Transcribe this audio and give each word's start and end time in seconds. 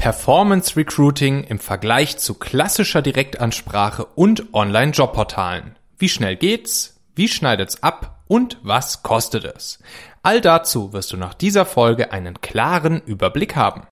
Performance 0.00 0.78
Recruiting 0.78 1.44
im 1.44 1.58
Vergleich 1.58 2.16
zu 2.16 2.32
klassischer 2.32 3.02
Direktansprache 3.02 4.06
und 4.06 4.54
Online-Jobportalen. 4.54 5.76
Wie 5.98 6.08
schnell 6.08 6.36
geht's? 6.36 6.98
Wie 7.14 7.28
schneidet's 7.28 7.82
ab? 7.82 8.22
Und 8.26 8.56
was 8.62 9.02
kostet 9.02 9.44
es? 9.44 9.78
All 10.22 10.40
dazu 10.40 10.94
wirst 10.94 11.12
du 11.12 11.18
nach 11.18 11.34
dieser 11.34 11.66
Folge 11.66 12.12
einen 12.12 12.40
klaren 12.40 13.02
Überblick 13.02 13.56
haben. 13.56 13.82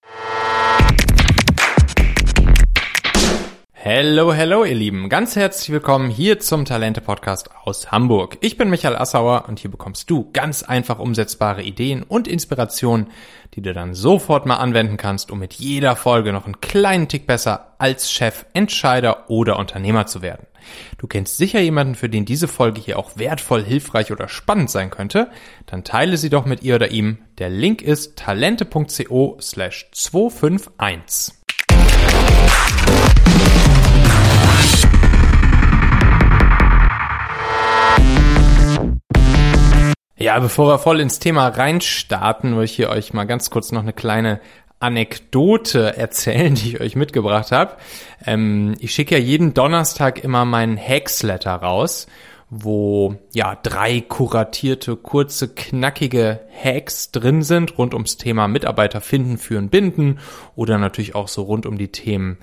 Hello, 3.91 4.35
hello, 4.35 4.67
ihr 4.67 4.75
Lieben. 4.75 5.09
Ganz 5.09 5.35
herzlich 5.35 5.71
willkommen 5.71 6.11
hier 6.11 6.41
zum 6.41 6.67
Talente 6.67 7.01
Podcast 7.01 7.49
aus 7.65 7.91
Hamburg. 7.91 8.37
Ich 8.43 8.59
bin 8.59 8.69
Michael 8.69 8.97
Assauer 8.97 9.47
und 9.49 9.61
hier 9.61 9.71
bekommst 9.71 10.11
du 10.11 10.31
ganz 10.31 10.63
einfach 10.63 10.99
umsetzbare 10.99 11.63
Ideen 11.63 12.03
und 12.03 12.29
Inspirationen, 12.29 13.07
die 13.55 13.63
du 13.63 13.73
dann 13.73 13.95
sofort 13.95 14.45
mal 14.45 14.57
anwenden 14.57 14.99
kannst, 14.99 15.31
um 15.31 15.39
mit 15.39 15.55
jeder 15.55 15.97
Folge 15.97 16.35
noch 16.35 16.45
einen 16.45 16.61
kleinen 16.61 17.09
Tick 17.09 17.27
besser 17.27 17.77
als 17.79 18.13
Chef, 18.13 18.45
Entscheider 18.53 19.31
oder 19.31 19.59
Unternehmer 19.59 20.05
zu 20.05 20.21
werden. 20.21 20.47
Du 20.99 21.07
kennst 21.07 21.39
sicher 21.39 21.61
jemanden, 21.61 21.95
für 21.95 22.11
den 22.11 22.27
diese 22.27 22.47
Folge 22.47 22.83
hier 22.83 22.99
auch 22.99 23.17
wertvoll, 23.17 23.65
hilfreich 23.65 24.13
oder 24.13 24.29
spannend 24.29 24.69
sein 24.69 24.91
könnte. 24.91 25.31
Dann 25.65 25.83
teile 25.83 26.19
sie 26.19 26.29
doch 26.29 26.45
mit 26.45 26.63
ihr 26.63 26.75
oder 26.75 26.91
ihm. 26.91 27.21
Der 27.39 27.49
Link 27.49 27.81
ist 27.81 28.17
talente.co 28.17 29.39
slash 29.41 29.89
251. 29.93 31.38
Ja, 40.21 40.41
bevor 40.41 40.67
wir 40.67 40.79
voll 40.81 40.99
ins 40.99 41.21
Thema 41.21 41.47
reinstarten, 41.47 42.57
will 42.57 42.65
ich 42.65 42.75
hier 42.75 42.91
euch 42.91 43.13
mal 43.13 43.23
ganz 43.23 43.51
kurz 43.51 43.71
noch 43.71 43.83
eine 43.83 43.93
kleine 43.93 44.41
Anekdote 44.81 45.97
erzählen, 45.97 46.55
die 46.57 46.71
ich 46.71 46.81
euch 46.81 46.97
mitgebracht 46.97 47.53
habe. 47.53 47.77
Ähm, 48.27 48.75
ich 48.81 48.93
schicke 48.93 49.17
ja 49.17 49.23
jeden 49.23 49.55
Donnerstag 49.55 50.25
immer 50.25 50.45
meinen 50.45 50.77
Hacksletter 50.77 51.55
raus, 51.55 52.09
wo 52.51 53.15
ja 53.33 53.55
drei 53.63 54.01
kuratierte, 54.01 54.97
kurze, 54.97 55.55
knackige 55.55 56.41
Hacks 56.53 57.13
drin 57.13 57.43
sind 57.43 57.79
rund 57.79 57.95
ums 57.95 58.17
Thema 58.17 58.49
Mitarbeiter 58.49 59.01
finden, 59.01 59.39
führen, 59.39 59.69
binden 59.69 60.19
oder 60.57 60.79
natürlich 60.79 61.15
auch 61.15 61.29
so 61.29 61.43
rund 61.43 61.65
um 61.65 61.79
die 61.79 61.93
Themen 61.93 62.39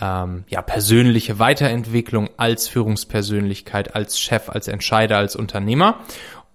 ähm, 0.00 0.44
ja 0.48 0.62
persönliche 0.62 1.38
Weiterentwicklung 1.38 2.30
als 2.36 2.68
Führungspersönlichkeit, 2.68 3.94
als 3.94 4.18
Chef, 4.20 4.48
als 4.48 4.68
Entscheider, 4.68 5.18
als 5.18 5.36
Unternehmer. 5.36 6.00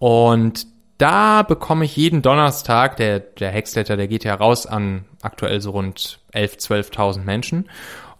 Und 0.03 0.67
da 0.97 1.43
bekomme 1.43 1.85
ich 1.85 1.95
jeden 1.95 2.21
Donnerstag, 2.21 2.97
der, 2.97 3.21
der 3.21 3.51
Hexletter, 3.51 3.95
der 3.95 4.09
geht 4.09 4.25
ja 4.25 4.35
raus 4.35 4.65
an 4.65 5.05
aktuell 5.21 5.61
so 5.61 5.71
rund 5.71 6.19
11, 6.33 6.55
12.000 6.57 7.23
Menschen. 7.23 7.69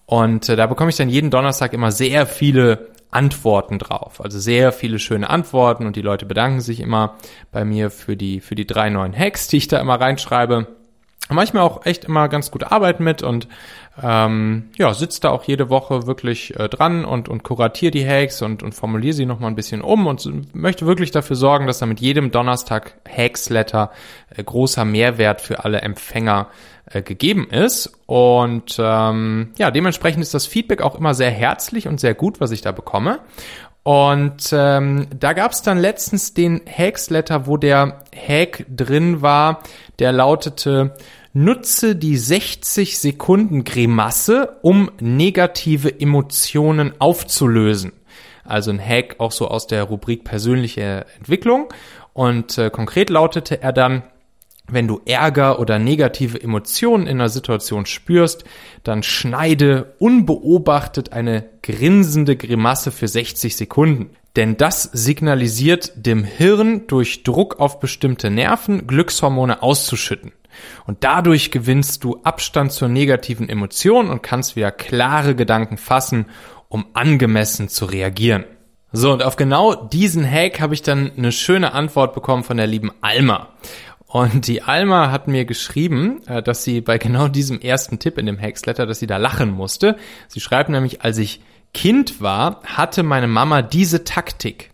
Und 0.06 0.48
äh, 0.48 0.56
da 0.56 0.67
bekomme 0.67 0.92
ich 0.92 0.95
dann 0.95 1.09
jeden 1.09 1.30
Donnerstag 1.30 1.73
immer 1.73 1.92
sehr 1.92 2.25
viele 2.25 2.88
Antworten 3.12 3.80
drauf. 3.80 4.22
Also 4.22 4.40
sehr 4.40 4.72
viele 4.72 4.98
schöne 4.98 5.30
Antworten 5.30 5.86
und 5.86 5.98
die 5.98 6.02
Leute 6.02 6.25
bedanken 6.25 6.62
sich 6.62 6.80
immer 6.80 7.17
bei 7.52 7.66
mir 7.66 7.92
für 7.92 8.16
die, 8.16 8.40
für 8.40 8.56
die 8.56 8.66
drei 8.66 8.90
neuen 8.90 9.14
Hacks, 9.14 9.50
die 9.50 9.58
ich 9.58 9.68
da 9.68 9.81
immer 9.81 10.00
reinschreibe 10.00 10.68
manchmal 11.30 11.64
auch 11.64 11.86
echt 11.86 12.06
immer 12.06 12.28
ganz 12.30 12.52
gute 12.52 12.72
Arbeit 12.72 13.00
mit 13.00 13.23
und 13.23 13.47
ähm, 14.02 14.72
ja, 14.75 14.94
sitzt 14.94 15.23
da 15.23 15.30
auch 15.30 15.44
jede 15.44 15.69
Woche 15.69 16.08
wirklich 16.08 16.59
äh, 16.59 16.67
dran 16.67 17.05
und, 17.05 17.30
und 17.30 17.44
kuratiere 17.44 17.91
die 17.91 18.08
Hacks 18.08 18.41
und, 18.41 18.63
und 18.63 18.73
formuliere 18.73 19.13
sie 19.13 19.27
nochmal 19.27 19.52
ein 19.52 19.55
bisschen 19.55 19.81
um 19.81 20.08
und 20.08 20.55
möchte 20.55 20.88
wirklich 20.88 21.11
dafür 21.11 21.35
sorgen, 21.35 21.67
dass 21.67 21.77
da 21.77 21.85
mit 21.85 22.00
jedem 22.00 22.31
Donnerstag 22.31 22.95
Hacks-Letter 23.08 23.91
äh, 24.35 24.44
großer 24.44 24.83
Mehrwert 24.83 25.41
für 25.41 25.63
alle 25.63 25.81
Empfänger 25.81 26.47
äh, 26.85 27.03
gegeben 27.03 27.47
ist. 27.52 27.91
Und 28.08 28.77
ähm, 28.80 29.53
ja, 29.58 29.69
dementsprechend 29.69 30.23
ist 30.23 30.33
das 30.33 30.47
Feedback 30.47 30.81
auch 30.81 30.95
immer 30.95 31.13
sehr 31.13 31.31
herzlich 31.31 31.88
und 31.88 32.00
sehr 32.00 32.16
gut, 32.16 32.41
was 32.41 32.50
ich 32.50 32.61
da 32.61 32.72
bekomme. 32.72 33.19
Und 33.83 34.50
ähm, 34.53 35.07
da 35.19 35.33
gab 35.33 35.52
es 35.52 35.61
dann 35.61 35.78
letztens 35.78 36.34
den 36.34 36.62
Hacks-Letter, 36.66 37.47
wo 37.47 37.57
der 37.57 38.03
Hack 38.16 38.66
drin 38.73 39.22
war, 39.22 39.62
der 40.00 40.13
lautete, 40.13 40.95
nutze 41.33 41.95
die 41.95 42.17
60 42.17 42.99
Sekunden 42.99 43.63
Grimasse, 43.63 44.57
um 44.61 44.91
negative 44.99 45.99
Emotionen 45.99 46.94
aufzulösen. 46.99 47.91
Also 48.45 48.71
ein 48.71 48.79
Hack 48.79 49.16
auch 49.19 49.31
so 49.31 49.47
aus 49.47 49.67
der 49.67 49.83
Rubrik 49.83 50.23
persönliche 50.23 51.05
Entwicklung. 51.17 51.69
Und 52.13 52.57
äh, 52.57 52.69
konkret 52.69 53.09
lautete 53.09 53.61
er 53.61 53.73
dann, 53.73 54.03
wenn 54.67 54.88
du 54.88 55.01
Ärger 55.05 55.59
oder 55.59 55.79
negative 55.79 56.41
Emotionen 56.41 57.07
in 57.07 57.19
einer 57.19 57.29
Situation 57.29 57.85
spürst, 57.85 58.45
dann 58.83 59.03
schneide 59.03 59.94
unbeobachtet 60.00 61.11
eine 61.11 61.45
grinsende 61.61 62.38
Grimasse 62.38 62.91
für 62.91 63.07
60 63.07 63.55
Sekunden. 63.55 64.11
Denn 64.35 64.57
das 64.57 64.83
signalisiert 64.83 65.94
dem 65.95 66.23
Hirn 66.23 66.88
durch 66.88 67.23
Druck 67.23 67.59
auf 67.59 67.79
bestimmte 67.79 68.29
Nerven 68.29 68.88
Glückshormone 68.88 69.61
auszuschütten. 69.61 70.31
Und 70.86 71.03
dadurch 71.03 71.52
gewinnst 71.52 72.03
du 72.03 72.22
Abstand 72.24 72.72
zur 72.72 72.88
negativen 72.88 73.50
Emotion 73.50 74.09
und 74.09 74.24
kannst 74.24 74.56
wieder 74.56 74.72
klare 74.72 75.36
Gedanken 75.36 75.78
fassen, 75.78 76.28
um 76.69 76.86
angemessen 76.94 77.69
zu 77.69 77.86
reagieren. 77.86 78.46
So, 78.92 79.12
und 79.12 79.24
auf 79.24 79.36
genau 79.36 79.74
diesen 79.74 80.30
Hack 80.30 80.59
habe 80.59 80.75
ich 80.75 80.84
dann 80.84 81.12
eine 81.18 81.31
schöne 81.31 81.74
Antwort 81.74 82.13
bekommen 82.13 82.44
von 82.44 82.58
der 82.58 82.68
lieben 82.68 82.92
Alma. 83.02 83.50
Und 84.06 84.46
die 84.47 84.62
Alma 84.62 85.09
hat 85.09 85.28
mir 85.28 85.46
geschrieben, 85.46 86.22
äh, 86.28 86.44
dass 86.44 86.63
sie 86.63 86.81
bei 86.81 87.00
genau 87.00 87.28
diesem 87.28 87.59
ersten 87.59 87.97
Tipp 87.97 88.19
in 88.19 88.28
dem 88.28 88.38
Hexletter, 88.38 88.86
dass 88.86 89.00
sie 89.00 89.08
da 89.08 89.18
lachen 89.18 89.50
musste. 89.50 89.97
Sie 90.28 90.40
schreibt 90.40 90.69
nämlich, 90.69 91.02
als 91.02 91.18
ich 91.18 91.42
Kind 91.74 92.22
war, 92.22 92.62
hatte 92.63 93.02
meine 93.02 93.28
Mama 93.28 93.63
diese 93.63 94.03
Taktik. 94.03 94.72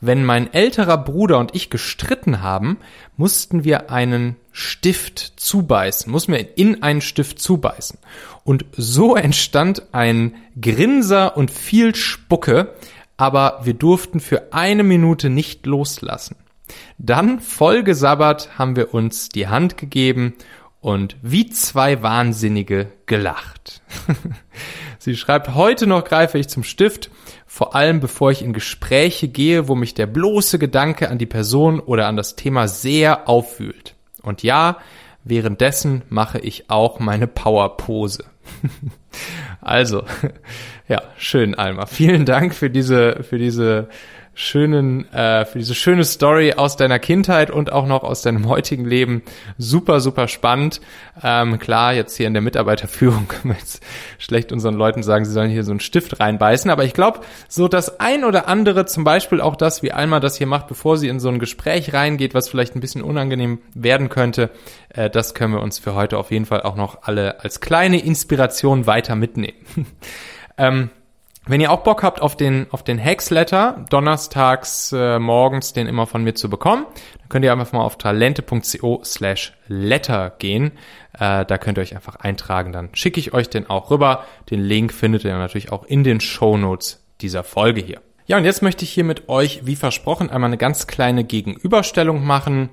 Wenn 0.00 0.24
mein 0.24 0.52
älterer 0.52 0.98
Bruder 0.98 1.38
und 1.38 1.54
ich 1.54 1.70
gestritten 1.70 2.40
haben, 2.42 2.78
mussten 3.16 3.64
wir 3.64 3.90
einen 3.90 4.36
Stift 4.52 5.18
zubeißen, 5.36 6.10
mussten 6.10 6.32
wir 6.32 6.56
in 6.56 6.82
einen 6.82 7.00
Stift 7.00 7.40
zubeißen. 7.40 7.98
Und 8.44 8.64
so 8.72 9.16
entstand 9.16 9.82
ein 9.92 10.36
Grinser 10.60 11.36
und 11.36 11.50
viel 11.50 11.94
Spucke, 11.94 12.74
aber 13.16 13.60
wir 13.64 13.74
durften 13.74 14.20
für 14.20 14.52
eine 14.52 14.84
Minute 14.84 15.30
nicht 15.30 15.66
loslassen. 15.66 16.36
Dann, 16.98 17.40
vollgesabbert, 17.40 18.58
haben 18.58 18.76
wir 18.76 18.94
uns 18.94 19.28
die 19.28 19.48
Hand 19.48 19.76
gegeben 19.76 20.34
und 20.80 21.16
wie 21.22 21.48
zwei 21.50 22.02
Wahnsinnige 22.02 22.92
gelacht. 23.06 23.82
Sie 24.98 25.16
schreibt, 25.16 25.54
heute 25.54 25.86
noch 25.86 26.04
greife 26.04 26.38
ich 26.38 26.48
zum 26.48 26.64
Stift, 26.64 27.10
vor 27.48 27.74
allem 27.74 27.98
bevor 27.98 28.30
ich 28.30 28.42
in 28.42 28.52
Gespräche 28.52 29.26
gehe, 29.26 29.68
wo 29.68 29.74
mich 29.74 29.94
der 29.94 30.06
bloße 30.06 30.58
Gedanke 30.58 31.08
an 31.08 31.16
die 31.16 31.26
Person 31.26 31.80
oder 31.80 32.06
an 32.06 32.16
das 32.16 32.36
Thema 32.36 32.68
sehr 32.68 33.26
auffühlt. 33.26 33.94
Und 34.22 34.42
ja, 34.42 34.76
währenddessen 35.24 36.02
mache 36.10 36.38
ich 36.38 36.68
auch 36.68 37.00
meine 37.00 37.26
Powerpose. 37.26 38.24
also, 39.62 40.04
ja, 40.88 41.02
schön, 41.16 41.54
Alma. 41.54 41.86
Vielen 41.86 42.26
Dank 42.26 42.54
für 42.54 42.68
diese, 42.68 43.22
für 43.22 43.38
diese 43.38 43.88
schönen, 44.38 45.12
äh, 45.12 45.44
für 45.46 45.58
diese 45.58 45.74
schöne 45.74 46.04
Story 46.04 46.52
aus 46.52 46.76
deiner 46.76 47.00
Kindheit 47.00 47.50
und 47.50 47.72
auch 47.72 47.86
noch 47.86 48.04
aus 48.04 48.22
deinem 48.22 48.48
heutigen 48.48 48.84
Leben. 48.84 49.22
Super, 49.58 49.98
super 49.98 50.28
spannend. 50.28 50.80
Ähm, 51.24 51.58
klar, 51.58 51.92
jetzt 51.92 52.16
hier 52.16 52.28
in 52.28 52.34
der 52.34 52.42
Mitarbeiterführung 52.42 53.26
können 53.28 53.54
wir 53.54 53.58
jetzt 53.58 53.82
schlecht 54.16 54.52
unseren 54.52 54.74
Leuten 54.74 55.02
sagen, 55.02 55.24
sie 55.24 55.32
sollen 55.32 55.50
hier 55.50 55.64
so 55.64 55.72
einen 55.72 55.80
Stift 55.80 56.20
reinbeißen. 56.20 56.70
Aber 56.70 56.84
ich 56.84 56.94
glaube, 56.94 57.20
so 57.48 57.66
das 57.66 57.98
ein 57.98 58.22
oder 58.22 58.46
andere, 58.46 58.86
zum 58.86 59.02
Beispiel 59.02 59.40
auch 59.40 59.56
das, 59.56 59.82
wie 59.82 59.90
Alma 59.90 60.20
das 60.20 60.38
hier 60.38 60.46
macht, 60.46 60.68
bevor 60.68 60.96
sie 60.96 61.08
in 61.08 61.18
so 61.18 61.28
ein 61.28 61.40
Gespräch 61.40 61.92
reingeht, 61.92 62.32
was 62.32 62.48
vielleicht 62.48 62.76
ein 62.76 62.80
bisschen 62.80 63.02
unangenehm 63.02 63.58
werden 63.74 64.08
könnte, 64.08 64.50
äh, 64.90 65.10
das 65.10 65.34
können 65.34 65.52
wir 65.52 65.62
uns 65.62 65.80
für 65.80 65.96
heute 65.96 66.16
auf 66.16 66.30
jeden 66.30 66.46
Fall 66.46 66.62
auch 66.62 66.76
noch 66.76 67.02
alle 67.02 67.42
als 67.42 67.60
kleine 67.60 67.98
Inspiration 68.04 68.86
weiter 68.86 69.16
mitnehmen. 69.16 69.56
ähm, 70.58 70.90
wenn 71.48 71.60
ihr 71.60 71.72
auch 71.72 71.82
Bock 71.82 72.02
habt 72.02 72.20
auf 72.20 72.36
den, 72.36 72.66
auf 72.70 72.82
den 72.82 72.98
Hexletter, 72.98 73.84
donnerstags 73.90 74.92
äh, 74.92 75.18
morgens 75.18 75.72
den 75.72 75.86
immer 75.86 76.06
von 76.06 76.22
mir 76.22 76.34
zu 76.34 76.50
bekommen, 76.50 76.86
dann 77.18 77.28
könnt 77.28 77.44
ihr 77.44 77.52
einfach 77.52 77.72
mal 77.72 77.82
auf 77.82 77.96
talente.co 77.96 79.00
slash 79.04 79.54
letter 79.66 80.34
gehen. 80.38 80.72
Äh, 81.14 81.44
da 81.46 81.58
könnt 81.58 81.78
ihr 81.78 81.82
euch 81.82 81.94
einfach 81.94 82.16
eintragen, 82.16 82.72
dann 82.72 82.90
schicke 82.92 83.18
ich 83.18 83.32
euch 83.32 83.48
den 83.48 83.68
auch 83.68 83.90
rüber. 83.90 84.24
Den 84.50 84.60
Link 84.60 84.92
findet 84.92 85.24
ihr 85.24 85.36
natürlich 85.36 85.72
auch 85.72 85.84
in 85.84 86.04
den 86.04 86.20
Show 86.20 86.56
Notes 86.56 87.02
dieser 87.20 87.44
Folge 87.44 87.80
hier. 87.80 88.00
Ja, 88.26 88.36
und 88.36 88.44
jetzt 88.44 88.62
möchte 88.62 88.84
ich 88.84 88.90
hier 88.90 89.04
mit 89.04 89.30
euch, 89.30 89.64
wie 89.64 89.74
versprochen, 89.74 90.28
einmal 90.28 90.48
eine 90.48 90.58
ganz 90.58 90.86
kleine 90.86 91.24
Gegenüberstellung 91.24 92.24
machen. 92.24 92.68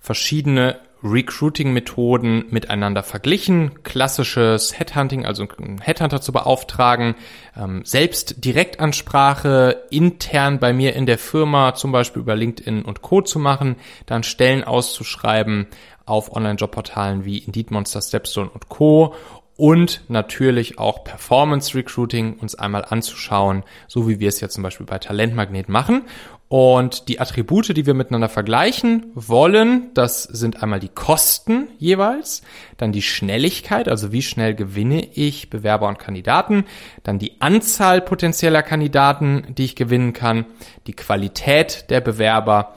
Verschiedene 0.00 0.78
Recruiting-Methoden 1.02 2.46
miteinander 2.50 3.02
verglichen, 3.02 3.82
klassisches 3.82 4.78
Headhunting, 4.78 5.26
also 5.26 5.46
einen 5.58 5.80
Headhunter 5.80 6.20
zu 6.20 6.32
beauftragen, 6.32 7.14
ähm, 7.56 7.82
selbst 7.84 8.44
Direktansprache 8.44 9.84
intern 9.90 10.58
bei 10.58 10.72
mir 10.72 10.94
in 10.94 11.06
der 11.06 11.18
Firma, 11.18 11.74
zum 11.74 11.92
Beispiel 11.92 12.22
über 12.22 12.36
LinkedIn 12.36 12.82
und 12.82 13.02
Co. 13.02 13.20
zu 13.22 13.38
machen, 13.38 13.76
dann 14.06 14.22
Stellen 14.22 14.64
auszuschreiben 14.64 15.66
auf 16.06 16.34
Online-Jobportalen 16.34 17.24
wie 17.24 17.38
Indeed, 17.38 17.70
Monster, 17.70 18.02
Stepstone 18.02 18.50
und 18.50 18.68
Co. 18.68 19.14
und 19.56 20.02
natürlich 20.08 20.78
auch 20.78 21.04
Performance 21.04 21.74
Recruiting 21.76 22.34
uns 22.38 22.54
einmal 22.54 22.84
anzuschauen, 22.88 23.64
so 23.86 24.08
wie 24.08 24.18
wir 24.20 24.28
es 24.28 24.40
ja 24.40 24.48
zum 24.48 24.62
Beispiel 24.62 24.86
bei 24.86 24.98
Talentmagnet 24.98 25.68
machen. 25.68 26.02
Und 26.48 27.08
die 27.08 27.18
Attribute, 27.18 27.74
die 27.74 27.86
wir 27.86 27.94
miteinander 27.94 28.28
vergleichen 28.28 29.06
wollen, 29.14 29.90
das 29.94 30.24
sind 30.24 30.62
einmal 30.62 30.80
die 30.80 30.90
Kosten 30.90 31.68
jeweils, 31.78 32.42
dann 32.76 32.92
die 32.92 33.00
Schnelligkeit, 33.00 33.88
also 33.88 34.12
wie 34.12 34.20
schnell 34.20 34.54
gewinne 34.54 35.08
ich 35.14 35.48
Bewerber 35.48 35.88
und 35.88 35.98
Kandidaten, 35.98 36.64
dann 37.04 37.18
die 37.18 37.40
Anzahl 37.40 38.02
potenzieller 38.02 38.62
Kandidaten, 38.62 39.54
die 39.56 39.64
ich 39.64 39.76
gewinnen 39.76 40.12
kann, 40.12 40.44
die 40.86 40.92
Qualität 40.92 41.86
der 41.88 42.02
Bewerber 42.02 42.74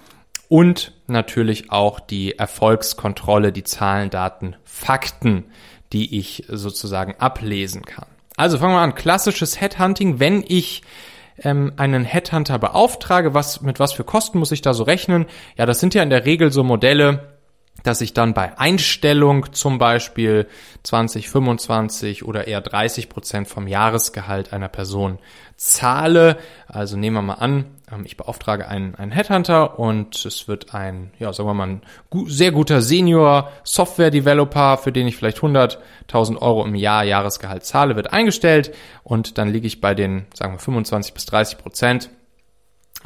und 0.47 0.93
natürlich 1.07 1.69
auch 1.69 1.99
die 1.99 2.37
Erfolgskontrolle, 2.37 3.51
die 3.51 3.63
Zahlen, 3.63 4.09
Daten, 4.09 4.55
Fakten, 4.63 5.45
die 5.95 6.19
ich 6.19 6.43
sozusagen 6.49 7.15
ablesen 7.19 7.83
kann. 7.83 8.05
Also 8.35 8.57
fangen 8.57 8.73
wir 8.73 8.81
an. 8.81 8.95
Klassisches 8.95 9.61
Headhunting, 9.61 10.19
wenn 10.19 10.43
ich 10.45 10.81
ähm, 11.41 11.71
einen 11.77 12.03
Headhunter 12.03 12.59
beauftrage, 12.59 13.33
was, 13.33 13.61
mit 13.61 13.79
was 13.79 13.93
für 13.93 14.03
Kosten 14.03 14.39
muss 14.39 14.51
ich 14.51 14.61
da 14.61 14.73
so 14.73 14.83
rechnen? 14.83 15.25
Ja, 15.57 15.65
das 15.65 15.79
sind 15.79 15.93
ja 15.93 16.03
in 16.03 16.09
der 16.09 16.25
Regel 16.25 16.51
so 16.51 16.65
Modelle, 16.65 17.35
dass 17.83 18.01
ich 18.01 18.13
dann 18.13 18.33
bei 18.33 18.57
Einstellung 18.59 19.53
zum 19.53 19.77
Beispiel 19.77 20.47
20, 20.83 21.29
25 21.29 22.25
oder 22.25 22.45
eher 22.45 22.59
30 22.59 23.07
Prozent 23.07 23.47
vom 23.47 23.65
Jahresgehalt 23.65 24.51
einer 24.51 24.69
Person 24.69 25.19
zahle. 25.55 26.37
Also 26.67 26.97
nehmen 26.97 27.15
wir 27.15 27.21
mal 27.21 27.33
an, 27.35 27.65
ich 28.03 28.17
beauftrage 28.17 28.67
einen, 28.67 28.95
einen 28.95 29.11
Headhunter 29.11 29.79
und 29.79 30.25
es 30.25 30.47
wird 30.47 30.73
ein, 30.73 31.11
ja, 31.19 31.31
sagen 31.31 31.47
wir 31.49 31.53
mal, 31.53 31.67
ein 31.67 31.81
sehr 32.27 32.51
guter 32.51 32.81
Senior 32.81 33.51
Software 33.63 34.11
Developer, 34.11 34.77
für 34.77 34.91
den 34.91 35.07
ich 35.07 35.17
vielleicht 35.17 35.39
100.000 35.39 36.41
Euro 36.41 36.65
im 36.65 36.75
Jahr 36.75 37.03
Jahresgehalt 37.03 37.63
zahle, 37.63 37.95
wird 37.95 38.11
eingestellt 38.11 38.73
und 39.03 39.37
dann 39.37 39.49
liege 39.49 39.67
ich 39.67 39.81
bei 39.81 39.93
den, 39.93 40.25
sagen 40.33 40.53
wir, 40.53 40.59
25 40.59 41.13
bis 41.13 41.25
30 41.27 41.57
Prozent 41.57 42.09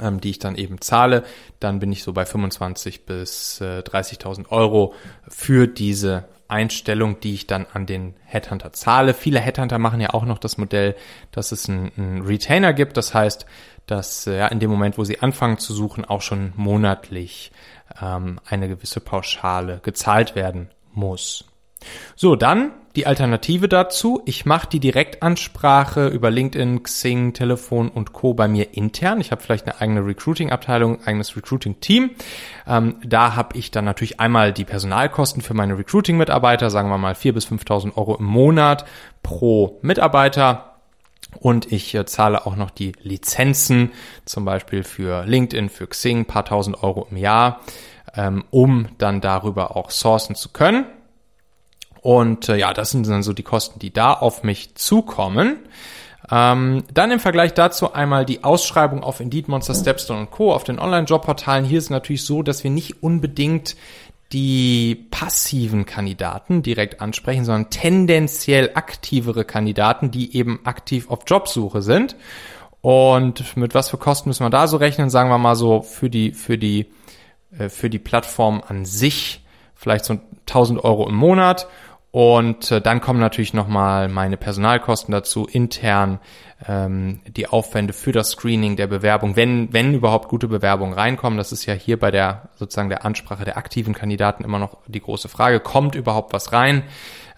ähm, 0.01 0.21
die 0.21 0.29
ich 0.29 0.39
dann 0.39 0.55
eben 0.55 0.79
zahle, 0.81 1.23
dann 1.59 1.79
bin 1.79 1.91
ich 1.91 2.03
so 2.03 2.13
bei 2.13 2.25
25 2.25 3.05
bis 3.05 3.59
äh, 3.61 3.79
30.000 3.79 4.49
Euro 4.49 4.93
für 5.27 5.67
diese 5.67 6.25
Einstellung, 6.47 7.19
die 7.19 7.35
ich 7.35 7.47
dann 7.47 7.67
an 7.73 7.85
den 7.85 8.15
Headhunter 8.25 8.73
zahle. 8.73 9.13
Viele 9.13 9.39
Headhunter 9.39 9.77
machen 9.77 10.01
ja 10.01 10.13
auch 10.13 10.25
noch 10.25 10.39
das 10.39 10.57
Modell, 10.57 10.95
dass 11.31 11.51
es 11.51 11.69
einen 11.69 12.23
Retainer 12.25 12.73
gibt. 12.73 12.97
Das 12.97 13.13
heißt, 13.13 13.45
dass 13.91 14.27
äh, 14.27 14.37
ja, 14.37 14.47
in 14.47 14.59
dem 14.59 14.69
Moment, 14.69 14.97
wo 14.97 15.03
sie 15.03 15.21
anfangen 15.21 15.57
zu 15.57 15.73
suchen, 15.73 16.05
auch 16.05 16.21
schon 16.21 16.53
monatlich 16.55 17.51
ähm, 18.01 18.39
eine 18.45 18.67
gewisse 18.67 18.99
Pauschale 18.99 19.79
gezahlt 19.83 20.35
werden 20.35 20.69
muss. 20.93 21.45
So, 22.15 22.35
dann 22.35 22.73
die 22.95 23.07
Alternative 23.07 23.69
dazu. 23.69 24.21
Ich 24.25 24.45
mache 24.45 24.67
die 24.67 24.79
Direktansprache 24.79 26.07
über 26.07 26.29
LinkedIn, 26.31 26.83
Xing, 26.83 27.33
Telefon 27.33 27.87
und 27.87 28.11
Co. 28.13 28.33
bei 28.33 28.47
mir 28.47 28.73
intern. 28.75 29.21
Ich 29.21 29.31
habe 29.31 29.41
vielleicht 29.41 29.65
eine 29.65 29.79
eigene 29.79 30.05
Recruiting-Abteilung, 30.05 31.05
eigenes 31.05 31.35
Recruiting-Team. 31.35 32.11
Ähm, 32.67 32.95
da 33.05 33.35
habe 33.35 33.57
ich 33.57 33.71
dann 33.71 33.85
natürlich 33.85 34.19
einmal 34.19 34.51
die 34.51 34.65
Personalkosten 34.65 35.41
für 35.41 35.53
meine 35.53 35.77
Recruiting-Mitarbeiter, 35.77 36.69
sagen 36.69 36.89
wir 36.89 36.97
mal 36.97 37.13
4.000 37.13 37.31
bis 37.31 37.47
5.000 37.47 37.95
Euro 37.95 38.17
im 38.17 38.25
Monat 38.25 38.85
pro 39.23 39.79
Mitarbeiter. 39.81 40.68
Und 41.37 41.71
ich 41.71 41.93
äh, 41.95 42.05
zahle 42.05 42.45
auch 42.45 42.55
noch 42.55 42.71
die 42.71 42.93
Lizenzen, 43.01 43.91
zum 44.25 44.45
Beispiel 44.45 44.83
für 44.83 45.25
LinkedIn, 45.25 45.69
für 45.69 45.87
Xing, 45.87 46.25
paar 46.25 46.45
tausend 46.45 46.83
Euro 46.83 47.07
im 47.11 47.17
Jahr, 47.17 47.61
ähm, 48.15 48.43
um 48.49 48.89
dann 48.97 49.21
darüber 49.21 49.75
auch 49.75 49.91
sourcen 49.91 50.35
zu 50.35 50.49
können. 50.49 50.85
Und 52.01 52.49
äh, 52.49 52.57
ja, 52.57 52.73
das 52.73 52.91
sind 52.91 53.07
dann 53.07 53.23
so 53.23 53.33
die 53.33 53.43
Kosten, 53.43 53.79
die 53.79 53.91
da 53.91 54.13
auf 54.13 54.43
mich 54.43 54.75
zukommen. 54.75 55.59
Ähm, 56.31 56.83
dann 56.93 57.11
im 57.11 57.19
Vergleich 57.19 57.53
dazu 57.53 57.93
einmal 57.93 58.25
die 58.25 58.43
Ausschreibung 58.43 59.03
auf 59.03 59.19
Indeed, 59.19 59.47
Monster, 59.47 59.73
Stepstone 59.73 60.21
und 60.21 60.31
Co. 60.31 60.53
auf 60.53 60.63
den 60.63 60.79
Online-Jobportalen. 60.79 61.65
Hier 61.65 61.79
ist 61.79 61.85
es 61.85 61.89
natürlich 61.89 62.23
so, 62.23 62.43
dass 62.43 62.63
wir 62.63 62.71
nicht 62.71 63.01
unbedingt 63.01 63.75
die 64.31 65.07
passiven 65.09 65.85
Kandidaten 65.85 66.61
direkt 66.61 67.01
ansprechen, 67.01 67.45
sondern 67.45 67.69
tendenziell 67.71 68.71
aktivere 68.75 69.43
Kandidaten, 69.43 70.11
die 70.11 70.35
eben 70.35 70.59
aktiv 70.65 71.09
auf 71.09 71.21
Jobsuche 71.25 71.81
sind. 71.81 72.15
Und 72.81 73.57
mit 73.57 73.75
was 73.75 73.89
für 73.89 73.97
Kosten 73.97 74.29
müssen 74.29 74.45
wir 74.45 74.49
da 74.49 74.67
so 74.67 74.77
rechnen? 74.77 75.09
Sagen 75.09 75.29
wir 75.29 75.37
mal 75.37 75.55
so 75.55 75.81
für 75.81 76.09
die, 76.09 76.31
für 76.31 76.57
die, 76.57 76.87
äh, 77.57 77.69
für 77.69 77.89
die 77.89 77.99
Plattform 77.99 78.63
an 78.65 78.85
sich 78.85 79.41
vielleicht 79.75 80.05
so 80.05 80.19
1000 80.45 80.83
Euro 80.83 81.07
im 81.07 81.15
Monat 81.15 81.67
und 82.11 82.71
äh, 82.71 82.81
dann 82.81 83.01
kommen 83.01 83.19
natürlich 83.19 83.53
nochmal 83.53 84.09
meine 84.09 84.35
Personalkosten 84.35 85.11
dazu, 85.11 85.45
intern 85.45 86.19
ähm, 86.67 87.21
die 87.27 87.47
Aufwände 87.47 87.93
für 87.93 88.11
das 88.11 88.31
Screening 88.31 88.75
der 88.75 88.87
Bewerbung, 88.87 89.35
wenn, 89.35 89.71
wenn 89.73 89.93
überhaupt 89.93 90.27
gute 90.27 90.47
Bewerbungen 90.47 90.93
reinkommen. 90.93 91.37
Das 91.37 91.51
ist 91.51 91.67
ja 91.67 91.75
hier 91.75 91.99
bei 91.99 92.09
der 92.09 92.49
sozusagen 92.55 92.89
der 92.89 93.05
Ansprache 93.05 93.45
der 93.45 93.57
aktiven 93.57 93.93
Kandidaten 93.93 94.43
immer 94.43 94.57
noch 94.57 94.77
die 94.87 95.01
große 95.01 95.29
Frage, 95.29 95.59
kommt 95.59 95.93
überhaupt 95.93 96.33
was 96.33 96.51
rein? 96.51 96.83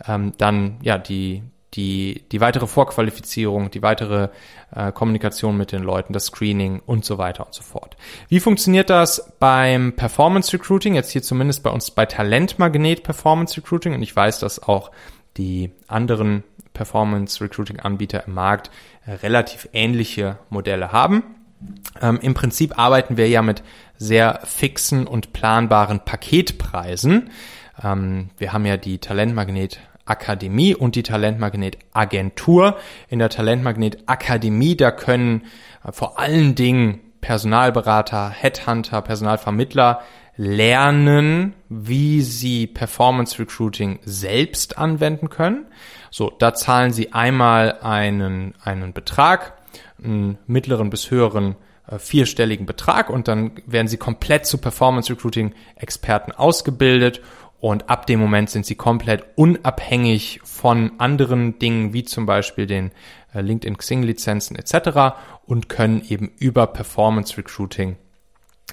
Ähm, 0.08 0.32
dann 0.38 0.78
ja 0.82 0.98
die, 0.98 1.44
die, 1.74 2.24
die 2.32 2.42
weitere 2.42 2.68
Vorqualifizierung, 2.68 3.72
die 3.72 3.82
weitere 3.82 4.30
äh, 4.76 4.92
Kommunikation 4.92 5.58
mit 5.58 5.72
den 5.72 5.84
Leuten, 5.84 6.14
das 6.14 6.26
Screening 6.26 6.82
und 6.86 7.06
so 7.06 7.18
weiter 7.18 7.46
und 7.46 7.54
so 7.54 7.64
fort. 7.64 7.96
Wie 8.28 8.40
funktioniert 8.40 8.90
das 8.90 9.34
beim 9.40 9.94
Performance 9.94 10.52
Recruiting? 10.54 10.96
Jetzt 10.96 11.12
hier 11.12 11.24
zumindest 11.24 11.64
bei 11.64 11.70
uns 11.70 11.92
bei 11.92 12.06
Talentmagnet 12.06 13.04
Performance 13.04 13.56
Recruiting 13.58 13.94
und 13.94 14.02
ich 14.02 14.16
weiß, 14.16 14.40
dass 14.40 14.62
auch 14.62 14.92
die 15.38 15.72
anderen 15.88 16.44
Performance 16.74 17.42
Recruiting 17.42 17.80
Anbieter 17.80 18.26
im 18.28 18.34
Markt 18.34 18.70
relativ 19.08 19.70
ähnliche 19.74 20.38
Modelle 20.50 20.92
haben. 20.92 21.24
Ähm, 22.02 22.20
Im 22.22 22.34
Prinzip 22.34 22.78
arbeiten 22.78 23.18
wir 23.18 23.28
ja 23.30 23.42
mit 23.42 23.64
sehr 23.98 24.42
fixen 24.44 25.06
und 25.06 25.34
planbaren 25.34 26.00
Paketpreisen. 26.04 27.30
Ähm, 27.84 28.30
wir 28.38 28.54
haben 28.54 28.66
ja 28.66 28.78
die 28.78 28.98
Talentmagnet 28.98 29.80
Akademie 30.06 30.76
und 30.76 30.96
die 30.96 31.04
Talentmagnet 31.04 31.78
Agentur. 31.94 32.78
In 33.10 33.20
der 33.20 33.30
Talentmagnet 33.30 34.04
Akademie, 34.08 34.76
da 34.76 34.92
können 34.92 35.44
äh, 35.86 35.92
vor 35.92 36.20
allen 36.20 36.56
Dingen 36.56 37.00
Personalberater, 37.22 38.30
Headhunter, 38.30 39.02
Personalvermittler 39.02 40.02
lernen, 40.36 41.54
wie 41.70 42.22
sie 42.22 42.66
Performance 42.68 43.38
Recruiting 43.38 44.00
selbst 44.04 44.78
anwenden 44.78 45.30
können. 45.30 45.68
So, 46.10 46.32
da 46.40 46.54
zahlen 46.54 46.92
sie 46.92 47.14
einmal 47.14 47.80
einen, 47.82 48.56
einen 48.64 48.94
Betrag, 48.94 49.54
einen 50.04 50.40
mittleren 50.48 50.90
bis 50.90 51.12
höheren 51.12 51.56
äh, 51.88 52.00
vierstelligen 52.00 52.66
Betrag 52.66 53.10
und 53.10 53.28
dann 53.28 53.52
werden 53.66 53.88
sie 53.88 53.98
komplett 53.98 54.46
zu 54.46 54.58
Performance 54.58 55.12
Recruiting 55.12 55.54
Experten 55.76 56.32
ausgebildet 56.32 57.22
und 57.62 57.90
ab 57.90 58.08
dem 58.08 58.20
Moment 58.20 58.50
sind 58.50 58.66
sie 58.66 58.74
komplett 58.74 59.24
unabhängig 59.36 60.42
von 60.44 60.94
anderen 60.98 61.60
Dingen, 61.60 61.94
wie 61.94 62.04
zum 62.04 62.26
Beispiel 62.26 62.66
den 62.66 62.92
äh, 63.34 63.42
LinkedIn 63.42 63.78
Xing 63.78 64.02
Lizenzen 64.02 64.56
etc. 64.56 65.16
und 65.46 65.70
können 65.70 66.04
eben 66.10 66.32
über 66.40 66.66
Performance 66.66 67.38
Recruiting 67.38 67.98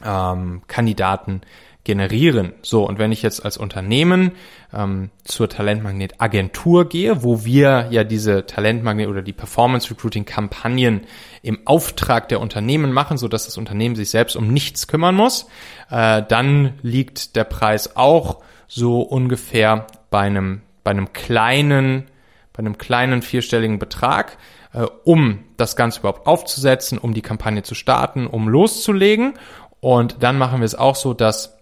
ähm, 0.03 0.63
Kandidaten 0.69 1.43
generieren. 1.85 2.55
So, 2.63 2.87
und 2.89 2.99
wenn 2.99 3.13
ich 3.13 3.21
jetzt 3.21 3.45
als 3.45 3.59
Unternehmen 3.59 4.33
ähm, 4.73 5.11
zur 5.23 5.51
Talentmagnet 5.51 6.15
Agentur 6.19 6.89
gehe, 6.89 7.23
wo 7.23 7.45
wir 7.45 7.89
ja 7.91 8.05
diese 8.05 8.47
Talentmagnet 8.47 9.09
oder 9.09 9.21
die 9.21 9.35
Performance 9.35 9.91
Recruiting 9.91 10.25
Kampagnen 10.25 11.03
im 11.43 11.59
Auftrag 11.67 12.29
der 12.31 12.41
Unternehmen 12.41 12.93
machen, 12.93 13.19
so 13.19 13.29
dass 13.29 13.45
das 13.45 13.59
Unternehmen 13.59 13.97
sich 13.97 14.09
selbst 14.09 14.35
um 14.35 14.49
nichts 14.49 14.87
kümmern 14.87 15.15
muss, 15.15 15.47
äh, 15.91 16.23
dann 16.27 16.79
liegt 16.81 17.37
der 17.37 17.45
Preis 17.45 17.95
auch 17.97 18.43
so 18.69 19.01
ungefähr 19.01 19.87
bei 20.11 20.21
einem, 20.21 20.63
bei 20.85 20.93
einem 20.93 21.13
kleinen, 21.13 22.05
bei 22.53 22.61
einem 22.61 22.79
kleinen 22.79 23.23
vierstelligen 23.23 23.79
Betrag, 23.79 24.37
äh, 24.73 24.83
um 25.05 25.45
das 25.57 25.75
Ganze 25.75 26.01
überhaupt 26.01 26.27
aufzusetzen, 26.27 26.99
um 26.99 27.15
die 27.15 27.23
Kampagne 27.23 27.63
zu 27.63 27.75
starten, 27.75 28.27
um 28.27 28.49
loszulegen. 28.49 29.35
Und 29.81 30.23
dann 30.23 30.39
machen 30.39 30.61
wir 30.61 30.67
es 30.67 30.75
auch 30.75 30.97
so, 30.97 31.15
dass 31.15 31.57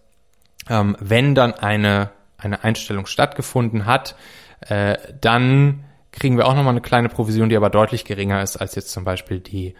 ähm, 0.68 0.96
wenn 1.00 1.34
dann 1.34 1.54
eine, 1.54 2.10
eine 2.38 2.64
Einstellung 2.64 3.06
stattgefunden 3.06 3.86
hat, 3.86 4.16
äh, 4.60 4.98
dann 5.20 5.84
kriegen 6.12 6.36
wir 6.36 6.46
auch 6.46 6.54
nochmal 6.54 6.72
eine 6.72 6.80
kleine 6.80 7.08
Provision, 7.08 7.50
die 7.50 7.56
aber 7.56 7.70
deutlich 7.70 8.04
geringer 8.04 8.42
ist 8.42 8.56
als 8.56 8.74
jetzt 8.74 8.90
zum 8.90 9.04
Beispiel 9.04 9.38
die 9.38 9.74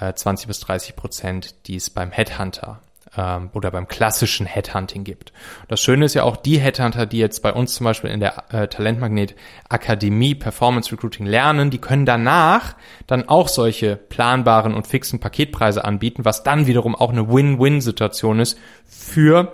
äh, 0.00 0.12
20 0.14 0.46
bis 0.46 0.60
30 0.60 0.96
Prozent, 0.96 1.66
die 1.68 1.76
es 1.76 1.90
beim 1.90 2.10
Headhunter 2.10 2.80
ähm, 3.16 3.50
oder 3.52 3.70
beim 3.70 3.88
klassischen 3.88 4.46
Headhunting 4.46 5.04
gibt. 5.04 5.32
Das 5.68 5.80
Schöne 5.80 6.04
ist 6.04 6.14
ja 6.14 6.24
auch, 6.24 6.36
die 6.36 6.58
Headhunter, 6.58 7.06
die 7.06 7.18
jetzt 7.18 7.42
bei 7.42 7.52
uns 7.52 7.74
zum 7.74 7.84
Beispiel 7.84 8.10
in 8.10 8.20
der 8.20 8.44
äh, 8.52 8.68
Talentmagnet 8.68 9.34
Akademie 9.68 10.34
Performance 10.34 10.90
Recruiting 10.92 11.26
lernen, 11.26 11.70
die 11.70 11.78
können 11.78 12.06
danach 12.06 12.74
dann 13.06 13.28
auch 13.28 13.48
solche 13.48 13.96
planbaren 13.96 14.74
und 14.74 14.86
fixen 14.86 15.20
Paketpreise 15.20 15.84
anbieten, 15.84 16.24
was 16.24 16.42
dann 16.42 16.66
wiederum 16.66 16.94
auch 16.94 17.10
eine 17.10 17.28
Win-Win-Situation 17.28 18.40
ist 18.40 18.58
für 18.86 19.52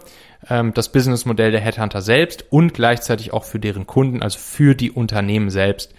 ähm, 0.49 0.73
das 0.75 0.93
Businessmodell 0.93 1.51
der 1.51 1.61
Headhunter 1.61 2.03
selbst 2.03 2.45
und 2.51 2.75
gleichzeitig 2.75 3.33
auch 3.33 3.45
für 3.45 3.59
deren 3.59 3.87
Kunden, 3.87 4.23
also 4.23 4.39
für 4.39 4.75
die 4.75 4.91
Unternehmen 4.91 5.51
selbst, 5.51 5.95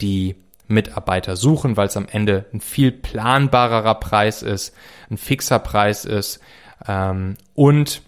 die 0.00 0.36
Mitarbeiter 0.68 1.36
suchen, 1.36 1.76
weil 1.76 1.88
es 1.88 1.96
am 1.96 2.06
Ende 2.10 2.46
ein 2.52 2.60
viel 2.60 2.92
planbarerer 2.92 3.96
Preis 3.96 4.42
ist, 4.42 4.74
ein 5.10 5.18
fixer 5.18 5.58
Preis 5.58 6.04
ist 6.04 6.40
ähm, 6.86 7.36
und 7.54 8.02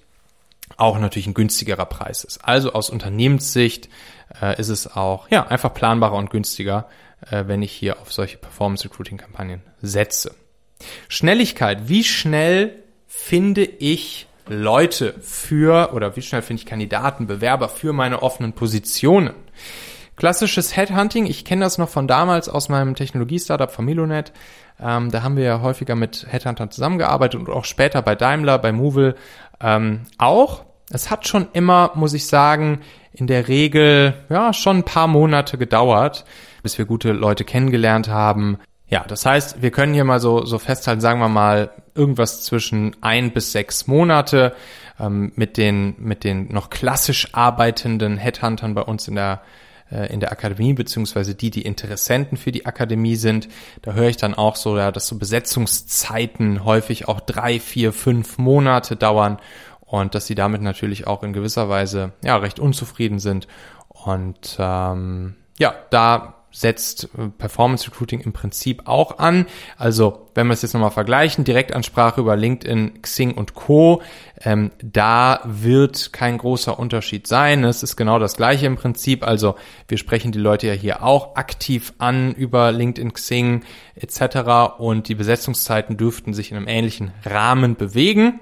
auch 0.76 0.98
natürlich 0.98 1.26
ein 1.26 1.34
günstigerer 1.34 1.86
Preis 1.86 2.24
ist. 2.24 2.44
Also 2.44 2.72
aus 2.72 2.90
Unternehmenssicht 2.90 3.88
äh, 4.40 4.58
ist 4.60 4.68
es 4.68 4.86
auch 4.96 5.30
ja 5.30 5.46
einfach 5.46 5.72
planbarer 5.72 6.16
und 6.16 6.30
günstiger, 6.30 6.88
äh, 7.30 7.44
wenn 7.46 7.62
ich 7.62 7.72
hier 7.72 8.00
auf 8.00 8.12
solche 8.12 8.38
Performance 8.38 8.84
Recruiting 8.84 9.18
Kampagnen 9.18 9.62
setze. 9.80 10.34
Schnelligkeit. 11.08 11.88
Wie 11.88 12.04
schnell 12.04 12.82
finde 13.06 13.64
ich 13.64 14.26
Leute 14.46 15.14
für 15.20 15.92
oder 15.94 16.16
wie 16.16 16.22
schnell 16.22 16.42
finde 16.42 16.60
ich 16.60 16.66
Kandidaten, 16.66 17.26
Bewerber 17.26 17.68
für 17.68 17.92
meine 17.92 18.22
offenen 18.22 18.52
Positionen? 18.52 19.34
Klassisches 20.16 20.76
Headhunting, 20.76 21.26
ich 21.26 21.44
kenne 21.44 21.64
das 21.64 21.76
noch 21.76 21.88
von 21.88 22.06
damals 22.06 22.48
aus 22.48 22.68
meinem 22.68 22.94
Technologie-Startup 22.94 23.70
Familonet. 23.70 24.32
Ähm, 24.80 25.10
da 25.10 25.22
haben 25.22 25.36
wir 25.36 25.44
ja 25.44 25.60
häufiger 25.60 25.94
mit 25.94 26.26
Headhuntern 26.28 26.70
zusammengearbeitet 26.70 27.40
und 27.40 27.48
auch 27.48 27.64
später 27.64 28.02
bei 28.02 28.14
Daimler, 28.14 28.58
bei 28.58 28.72
Movil 28.72 29.14
ähm, 29.60 30.02
auch. 30.18 30.64
Es 30.90 31.10
hat 31.10 31.26
schon 31.26 31.48
immer, 31.52 31.92
muss 31.94 32.12
ich 32.12 32.26
sagen, 32.26 32.80
in 33.12 33.26
der 33.26 33.48
Regel 33.48 34.14
ja 34.28 34.52
schon 34.52 34.78
ein 34.78 34.84
paar 34.84 35.06
Monate 35.06 35.56
gedauert, 35.56 36.24
bis 36.62 36.76
wir 36.78 36.84
gute 36.84 37.12
Leute 37.12 37.44
kennengelernt 37.44 38.08
haben. 38.08 38.58
Ja, 38.88 39.04
das 39.06 39.24
heißt, 39.24 39.62
wir 39.62 39.70
können 39.70 39.94
hier 39.94 40.04
mal 40.04 40.20
so, 40.20 40.44
so 40.44 40.58
festhalten, 40.58 41.00
sagen 41.00 41.20
wir 41.20 41.28
mal, 41.28 41.70
irgendwas 41.94 42.42
zwischen 42.42 42.94
ein 43.00 43.32
bis 43.32 43.52
sechs 43.52 43.86
Monate 43.86 44.54
ähm, 45.00 45.32
mit 45.36 45.56
den, 45.56 45.94
mit 45.98 46.24
den 46.24 46.52
noch 46.52 46.70
klassisch 46.70 47.28
arbeitenden 47.32 48.18
Headhuntern 48.18 48.74
bei 48.74 48.82
uns 48.82 49.08
in 49.08 49.14
der 49.14 49.40
äh, 49.90 50.12
in 50.12 50.20
der 50.20 50.32
Akademie, 50.32 50.74
beziehungsweise 50.74 51.34
die, 51.34 51.50
die 51.50 51.62
Interessenten 51.62 52.36
für 52.36 52.52
die 52.52 52.66
Akademie 52.66 53.16
sind. 53.16 53.48
Da 53.82 53.92
höre 53.92 54.08
ich 54.08 54.16
dann 54.16 54.34
auch 54.34 54.56
so, 54.56 54.76
ja, 54.76 54.92
dass 54.92 55.06
so 55.06 55.18
Besetzungszeiten 55.18 56.64
häufig 56.64 57.08
auch 57.08 57.20
drei, 57.20 57.60
vier, 57.60 57.92
fünf 57.92 58.38
Monate 58.38 58.96
dauern 58.96 59.38
und 59.80 60.14
dass 60.14 60.26
sie 60.26 60.34
damit 60.34 60.62
natürlich 60.62 61.06
auch 61.06 61.22
in 61.22 61.32
gewisser 61.32 61.68
Weise 61.68 62.12
ja 62.22 62.36
recht 62.36 62.58
unzufrieden 62.58 63.18
sind. 63.18 63.46
Und 63.88 64.56
ähm, 64.58 65.36
ja, 65.58 65.74
da 65.90 66.43
setzt 66.54 67.08
äh, 67.18 67.28
Performance 67.36 67.86
Recruiting 67.88 68.20
im 68.20 68.32
Prinzip 68.32 68.82
auch 68.86 69.18
an. 69.18 69.46
Also 69.76 70.28
wenn 70.34 70.46
wir 70.46 70.54
es 70.54 70.62
jetzt 70.62 70.72
nochmal 70.72 70.90
vergleichen, 70.90 71.44
Direktansprache 71.44 72.20
über 72.20 72.36
LinkedIn, 72.36 73.02
Xing 73.02 73.32
und 73.32 73.54
Co., 73.54 74.02
ähm, 74.42 74.70
da 74.80 75.40
wird 75.44 76.12
kein 76.12 76.38
großer 76.38 76.78
Unterschied 76.78 77.26
sein. 77.26 77.64
Es 77.64 77.82
ist 77.82 77.96
genau 77.96 78.18
das 78.18 78.36
gleiche 78.36 78.66
im 78.66 78.76
Prinzip. 78.76 79.26
Also 79.26 79.56
wir 79.88 79.98
sprechen 79.98 80.32
die 80.32 80.38
Leute 80.38 80.68
ja 80.68 80.72
hier 80.72 81.02
auch 81.02 81.36
aktiv 81.36 81.92
an 81.98 82.32
über 82.32 82.72
LinkedIn, 82.72 83.12
Xing 83.12 83.64
etc. 83.96 84.78
Und 84.78 85.08
die 85.08 85.14
Besetzungszeiten 85.14 85.96
dürften 85.96 86.34
sich 86.34 86.50
in 86.50 86.56
einem 86.56 86.68
ähnlichen 86.68 87.12
Rahmen 87.24 87.74
bewegen. 87.76 88.40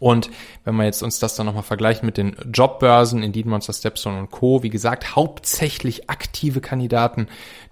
Und 0.00 0.30
wenn 0.64 0.76
wir 0.76 0.84
jetzt 0.84 1.02
uns 1.02 1.18
das 1.18 1.34
dann 1.34 1.46
nochmal 1.46 1.62
vergleichen 1.62 2.06
mit 2.06 2.16
den 2.16 2.36
Jobbörsen, 2.52 3.22
Indeed 3.22 3.46
Monster, 3.46 3.72
Stepstone 3.72 4.18
und 4.18 4.30
Co., 4.30 4.62
wie 4.62 4.70
gesagt, 4.70 5.16
hauptsächlich 5.16 6.08
aktive 6.08 6.60
Kandidaten, 6.60 7.28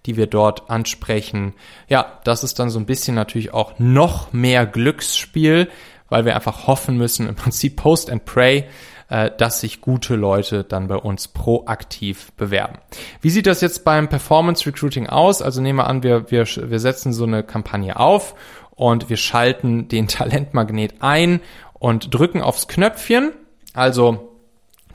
die 0.06 0.16
wir 0.16 0.26
dort 0.26 0.70
ansprechen. 0.70 1.54
Ja, 1.88 2.20
das 2.24 2.44
ist 2.44 2.58
dann 2.58 2.70
so 2.70 2.78
ein 2.78 2.86
bisschen 2.86 3.14
natürlich 3.14 3.52
auch 3.52 3.78
noch 3.78 4.32
mehr 4.32 4.66
Glücksspiel, 4.66 5.68
weil 6.08 6.24
wir 6.24 6.36
einfach 6.36 6.66
hoffen 6.66 6.96
müssen, 6.96 7.28
im 7.28 7.34
Prinzip 7.34 7.76
Post 7.76 8.10
and 8.10 8.24
Pray, 8.24 8.64
äh, 9.08 9.30
dass 9.36 9.60
sich 9.60 9.80
gute 9.80 10.16
Leute 10.16 10.64
dann 10.64 10.88
bei 10.88 10.96
uns 10.96 11.28
proaktiv 11.28 12.32
bewerben. 12.32 12.78
Wie 13.20 13.30
sieht 13.30 13.46
das 13.46 13.60
jetzt 13.60 13.84
beim 13.84 14.08
Performance 14.08 14.66
Recruiting 14.66 15.06
aus? 15.06 15.42
Also 15.42 15.60
nehmen 15.60 15.78
wir 15.78 15.86
an, 15.86 16.02
wir, 16.02 16.30
wir, 16.30 16.46
wir 16.46 16.78
setzen 16.80 17.12
so 17.12 17.24
eine 17.24 17.42
Kampagne 17.42 17.98
auf 17.98 18.34
und 18.74 19.08
wir 19.08 19.16
schalten 19.16 19.88
den 19.88 20.08
Talentmagnet 20.08 20.94
ein 21.00 21.40
und 21.78 22.14
drücken 22.14 22.40
aufs 22.40 22.68
Knöpfchen. 22.68 23.32
Also 23.74 24.32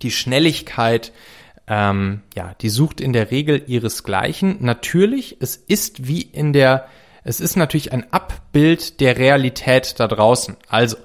die 0.02 0.12
Schnelligkeit, 0.12 1.12
ähm, 1.68 2.22
ja, 2.36 2.56
die 2.62 2.70
sucht 2.70 3.02
in 3.02 3.14
der 3.14 3.32
Regel 3.32 3.64
ihresgleichen. 3.68 4.58
Natürlich, 4.60 5.38
es 5.40 5.56
ist 5.56 6.08
wie 6.08 6.22
in 6.22 6.54
der, 6.54 6.88
es 7.24 7.40
ist 7.40 7.56
natürlich 7.56 7.94
ein 7.94 8.12
Abbild 8.12 9.00
der 9.00 9.18
Realität 9.18 10.00
da 10.00 10.08
draußen. 10.08 10.58
Also 10.68 10.98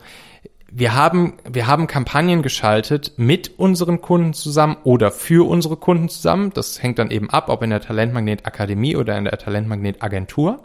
wir 0.78 0.94
haben, 0.94 1.34
wir 1.48 1.66
haben 1.66 1.86
Kampagnen 1.86 2.42
geschaltet 2.42 3.14
mit 3.16 3.58
unseren 3.58 4.00
Kunden 4.00 4.34
zusammen 4.34 4.76
oder 4.84 5.10
für 5.10 5.48
unsere 5.48 5.76
Kunden 5.76 6.08
zusammen. 6.08 6.50
Das 6.52 6.82
hängt 6.82 6.98
dann 6.98 7.10
eben 7.10 7.30
ab, 7.30 7.48
ob 7.48 7.62
in 7.62 7.70
der 7.70 7.80
Talentmagnet 7.80 8.44
Akademie 8.46 8.96
oder 8.96 9.16
in 9.16 9.24
der 9.24 9.38
Talentmagnet 9.38 10.02
Agentur, 10.02 10.62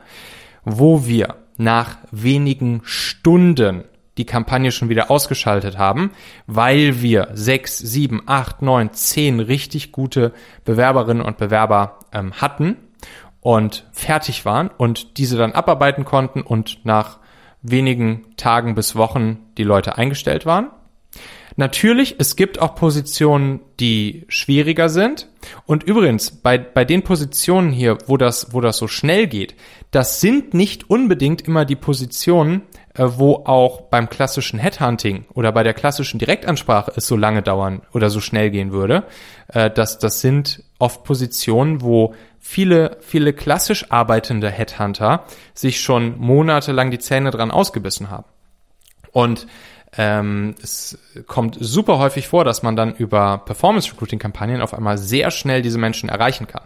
wo 0.66 1.06
wir 1.06 1.36
nach 1.58 1.98
wenigen 2.12 2.82
Stunden 2.84 3.84
die 4.18 4.26
Kampagne 4.26 4.72
schon 4.72 4.90
wieder 4.90 5.10
ausgeschaltet 5.10 5.78
haben, 5.78 6.12
weil 6.48 7.02
wir 7.02 7.30
sechs, 7.34 7.78
sieben, 7.78 8.24
acht, 8.26 8.62
neun, 8.62 8.94
zehn 8.94 9.40
richtig 9.40 9.92
gute 9.92 10.34
Bewerberinnen 10.66 11.24
und 11.24 11.38
Bewerber 11.38 12.00
ähm, 12.12 12.34
hatten 12.34 12.78
und 13.40 13.88
fertig 13.92 14.46
waren 14.46 14.70
und 14.70 15.18
diese 15.18 15.38
dann 15.38 15.54
abarbeiten 15.54 16.06
konnten 16.06 16.42
und 16.42 16.86
nach 16.86 17.20
wenigen 17.62 18.36
Tagen 18.38 18.76
bis 18.76 18.96
Wochen 18.96 19.40
die 19.58 19.64
Leute 19.64 19.98
eingestellt 19.98 20.46
waren. 20.46 20.72
Natürlich, 21.58 22.16
es 22.18 22.36
gibt 22.36 22.62
auch 22.62 22.76
Positionen, 22.76 23.60
die 23.80 24.26
schwieriger 24.30 24.90
sind. 24.90 25.28
Und 25.66 25.84
übrigens, 25.84 26.32
bei, 26.32 26.58
bei 26.58 26.86
den 26.86 27.04
Positionen 27.04 27.72
hier, 27.72 27.98
wo 28.08 28.16
das, 28.18 28.54
wo 28.54 28.62
das 28.62 28.78
so 28.78 28.88
schnell 28.88 29.28
geht, 29.28 29.56
das 29.92 30.22
sind 30.22 30.54
nicht 30.54 30.90
unbedingt 30.90 31.42
immer 31.42 31.66
die 31.66 31.76
Positionen, 31.76 32.62
wo 32.96 33.44
auch 33.46 33.82
beim 33.82 34.10
klassischen 34.10 34.60
Headhunting 34.60 35.26
oder 35.34 35.52
bei 35.52 35.64
der 35.64 35.74
klassischen 35.74 36.20
Direktansprache 36.20 36.92
es 36.96 37.08
so 37.08 37.16
lange 37.16 37.42
dauern 37.42 37.82
oder 37.94 38.10
so 38.10 38.20
schnell 38.20 38.50
gehen 38.52 38.72
würde. 38.72 39.04
Äh, 39.48 39.70
das, 39.72 40.00
das 40.00 40.22
sind 40.22 40.64
oft 40.80 41.04
Positionen, 41.04 41.82
wo 41.82 42.14
viele, 42.40 42.98
viele 43.02 43.34
klassisch 43.34 43.92
arbeitende 43.92 44.50
Headhunter 44.50 45.26
sich 45.54 45.80
schon 45.80 46.20
monatelang 46.20 46.92
die 46.92 47.00
Zähne 47.00 47.32
dran 47.32 47.52
ausgebissen 47.52 48.10
haben. 48.10 48.26
Und 49.12 49.48
ähm, 49.98 50.56
es 50.62 50.98
kommt 51.28 51.58
super 51.60 51.98
häufig 51.98 52.28
vor, 52.28 52.46
dass 52.46 52.64
man 52.64 52.76
dann 52.76 52.96
über 52.96 53.40
Performance-Recruiting-Kampagnen 53.40 54.62
auf 54.62 54.74
einmal 54.74 54.98
sehr 54.98 55.32
schnell 55.32 55.62
diese 55.62 55.78
Menschen 55.78 56.10
erreichen 56.10 56.48
kann. 56.48 56.64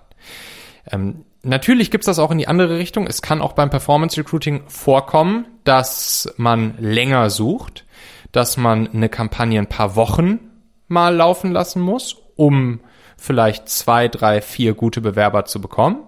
Ähm, 0.91 1.25
natürlich 1.46 1.92
gibt's 1.92 2.08
das 2.08 2.20
auch 2.20 2.32
in 2.32 2.38
die 2.38 2.48
andere 2.48 2.78
Richtung. 2.78 3.08
Es 3.08 3.22
kann 3.22 3.42
auch 3.42 3.54
beim 3.54 3.70
Performance 3.70 4.18
Recruiting 4.18 4.64
vorkommen, 4.68 5.46
dass 5.64 6.34
man 6.38 6.75
länger 6.80 7.30
sucht, 7.30 7.86
dass 8.32 8.58
man 8.58 8.88
eine 8.88 9.10
Kampagne 9.10 9.60
ein 9.60 9.70
paar 9.70 9.96
Wochen 9.96 10.40
mal 10.88 11.16
laufen 11.16 11.52
lassen 11.52 11.82
muss, 11.82 12.18
um 12.36 12.82
vielleicht 13.18 13.70
zwei, 13.70 14.08
drei, 14.08 14.42
vier 14.42 14.74
gute 14.74 15.02
Bewerber 15.02 15.46
zu 15.46 15.62
bekommen. 15.62 16.04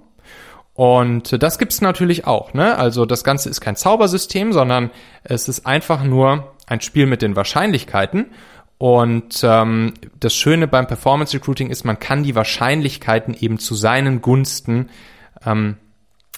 Und 0.73 1.41
das 1.41 1.57
gibt's 1.57 1.81
natürlich 1.81 2.27
auch. 2.27 2.53
Ne? 2.53 2.77
Also 2.77 3.05
das 3.05 3.23
Ganze 3.23 3.49
ist 3.49 3.61
kein 3.61 3.75
Zaubersystem, 3.75 4.53
sondern 4.53 4.91
es 5.23 5.47
ist 5.47 5.65
einfach 5.65 6.03
nur 6.03 6.53
ein 6.67 6.81
Spiel 6.81 7.07
mit 7.07 7.21
den 7.21 7.35
Wahrscheinlichkeiten. 7.35 8.27
Und 8.77 9.39
ähm, 9.43 9.95
das 10.19 10.35
Schöne 10.35 10.67
beim 10.67 10.85
Performance 10.85 11.33
Recruiting 11.35 11.71
ist, 11.71 11.83
man 11.83 11.97
kann 11.97 12.21
die 12.21 12.35
Wahrscheinlichkeiten 12.35 13.33
eben 13.33 13.57
zu 13.57 13.73
seinen 13.73 14.21
Gunsten 14.21 14.89
ähm, 15.45 15.77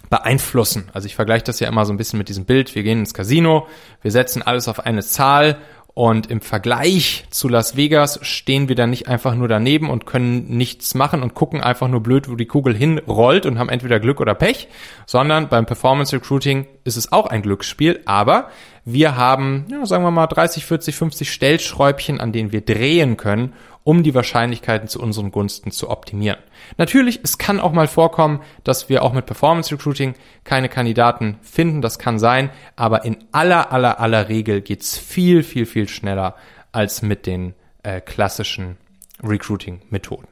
beeinflussen. 0.09 0.89
Also 0.93 1.05
ich 1.05 1.15
vergleiche 1.15 1.43
das 1.43 1.59
ja 1.59 1.67
immer 1.67 1.85
so 1.85 1.93
ein 1.93 1.97
bisschen 1.97 2.17
mit 2.17 2.29
diesem 2.29 2.45
Bild. 2.45 2.73
Wir 2.73 2.83
gehen 2.83 2.99
ins 2.99 3.13
Casino, 3.13 3.67
wir 4.01 4.11
setzen 4.11 4.41
alles 4.41 4.67
auf 4.67 4.79
eine 4.85 5.03
Zahl 5.03 5.57
und 5.93 6.31
im 6.31 6.39
Vergleich 6.39 7.25
zu 7.29 7.49
Las 7.49 7.75
Vegas 7.75 8.19
stehen 8.21 8.69
wir 8.69 8.75
dann 8.75 8.89
nicht 8.89 9.09
einfach 9.09 9.35
nur 9.35 9.49
daneben 9.49 9.89
und 9.89 10.05
können 10.05 10.45
nichts 10.47 10.95
machen 10.95 11.21
und 11.21 11.33
gucken 11.33 11.61
einfach 11.61 11.89
nur 11.89 12.01
blöd, 12.01 12.29
wo 12.29 12.35
die 12.35 12.45
Kugel 12.45 12.73
hinrollt 12.73 13.45
und 13.45 13.59
haben 13.59 13.69
entweder 13.69 13.99
Glück 13.99 14.21
oder 14.21 14.33
Pech, 14.33 14.69
sondern 15.05 15.49
beim 15.49 15.65
Performance 15.65 16.15
Recruiting 16.15 16.67
ist 16.85 16.95
es 16.95 17.11
auch 17.11 17.25
ein 17.25 17.41
Glücksspiel, 17.41 17.99
aber 18.05 18.49
wir 18.85 19.17
haben, 19.17 19.65
ja, 19.69 19.85
sagen 19.85 20.03
wir 20.03 20.11
mal 20.11 20.27
30, 20.27 20.65
40, 20.65 20.95
50 20.95 21.33
Stellschräubchen, 21.33 22.21
an 22.21 22.31
denen 22.31 22.53
wir 22.53 22.61
drehen 22.61 23.17
können, 23.17 23.53
um 23.83 24.01
die 24.01 24.15
Wahrscheinlichkeiten 24.15 24.87
zu 24.87 25.01
unseren 25.01 25.31
Gunsten 25.31 25.71
zu 25.71 25.89
optimieren. 25.89 26.39
Natürlich, 26.77 27.19
es 27.23 27.37
kann 27.37 27.59
auch 27.59 27.71
mal 27.71 27.87
vorkommen, 27.87 28.41
dass 28.63 28.89
wir 28.89 29.03
auch 29.03 29.13
mit 29.13 29.25
Performance 29.25 29.71
Recruiting 29.73 30.15
keine 30.43 30.69
Kandidaten 30.69 31.39
finden, 31.41 31.81
das 31.81 31.99
kann 31.99 32.19
sein, 32.19 32.49
aber 32.75 33.05
in 33.05 33.17
aller, 33.31 33.71
aller, 33.71 33.99
aller 33.99 34.29
Regel 34.29 34.61
geht's 34.61 34.97
viel, 34.97 35.43
viel, 35.43 35.65
viel 35.65 35.87
schneller 35.87 36.35
als 36.71 37.01
mit 37.01 37.25
den 37.25 37.55
äh, 37.83 38.01
klassischen 38.01 38.77
Recruiting-Methoden. 39.23 40.27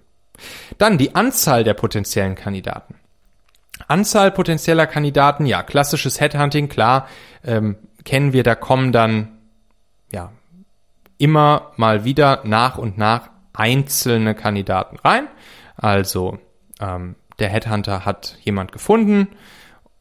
Dann 0.77 0.98
die 0.98 1.15
Anzahl 1.15 1.63
der 1.63 1.74
potenziellen 1.74 2.36
Kandidaten. 2.36 2.96
Anzahl 3.88 4.32
potenzieller 4.32 4.88
Kandidaten, 4.88 5.46
ja, 5.46 5.63
klassisches 5.63 6.20
Headhunting, 6.20 6.70
klar, 6.70 7.08
ähm, 7.44 7.77
kennen 8.06 8.34
wir, 8.34 8.44
da 8.44 8.56
kommen 8.56 8.91
dann 8.91 9.39
ja 10.12 10.32
immer 11.17 11.72
mal 11.75 12.03
wieder 12.06 12.41
nach 12.44 12.77
und 12.77 12.98
nach 12.98 13.29
einzelne 13.53 14.36
Kandidaten 14.36 14.98
rein. 14.98 15.27
Also 15.77 16.39
ähm, 16.81 17.15
der 17.39 17.50
Headhunter 17.50 18.05
hat 18.05 18.38
jemand 18.43 18.72
gefunden 18.72 19.29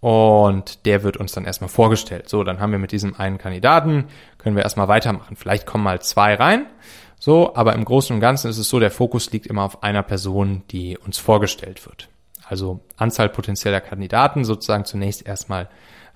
und 0.01 0.87
der 0.87 1.03
wird 1.03 1.17
uns 1.17 1.33
dann 1.33 1.45
erstmal 1.45 1.69
vorgestellt. 1.69 2.29
So, 2.29 2.45
dann 2.45 2.61
haben 2.61 2.73
wir 2.73 2.79
mit 2.79 2.93
diesem 2.93 3.15
einen 3.15 3.39
Kandidaten, 3.39 4.07
können 4.39 4.57
wir 4.57 4.63
erstmal 4.63 4.89
weitermachen. 4.89 5.37
Vielleicht 5.37 5.67
kommen 5.67 5.85
mal 5.85 6.01
zwei 6.01 6.35
rein. 6.35 6.67
So, 7.19 7.55
aber 7.55 7.75
im 7.75 7.85
Großen 7.85 8.15
und 8.15 8.21
Ganzen 8.21 8.49
ist 8.51 8.59
es 8.59 8.69
so, 8.69 8.79
der 8.79 8.91
Fokus 8.91 9.31
liegt 9.33 9.47
immer 9.47 9.63
auf 9.63 9.83
einer 9.83 10.03
Person, 10.03 10.63
die 10.71 10.99
uns 10.99 11.19
vorgestellt 11.19 11.87
wird. 11.87 12.09
Also 12.47 12.81
Anzahl 12.97 13.29
potenzieller 13.29 13.81
Kandidaten 13.81 14.45
sozusagen 14.45 14.85
zunächst 14.85 15.27
erstmal 15.27 15.69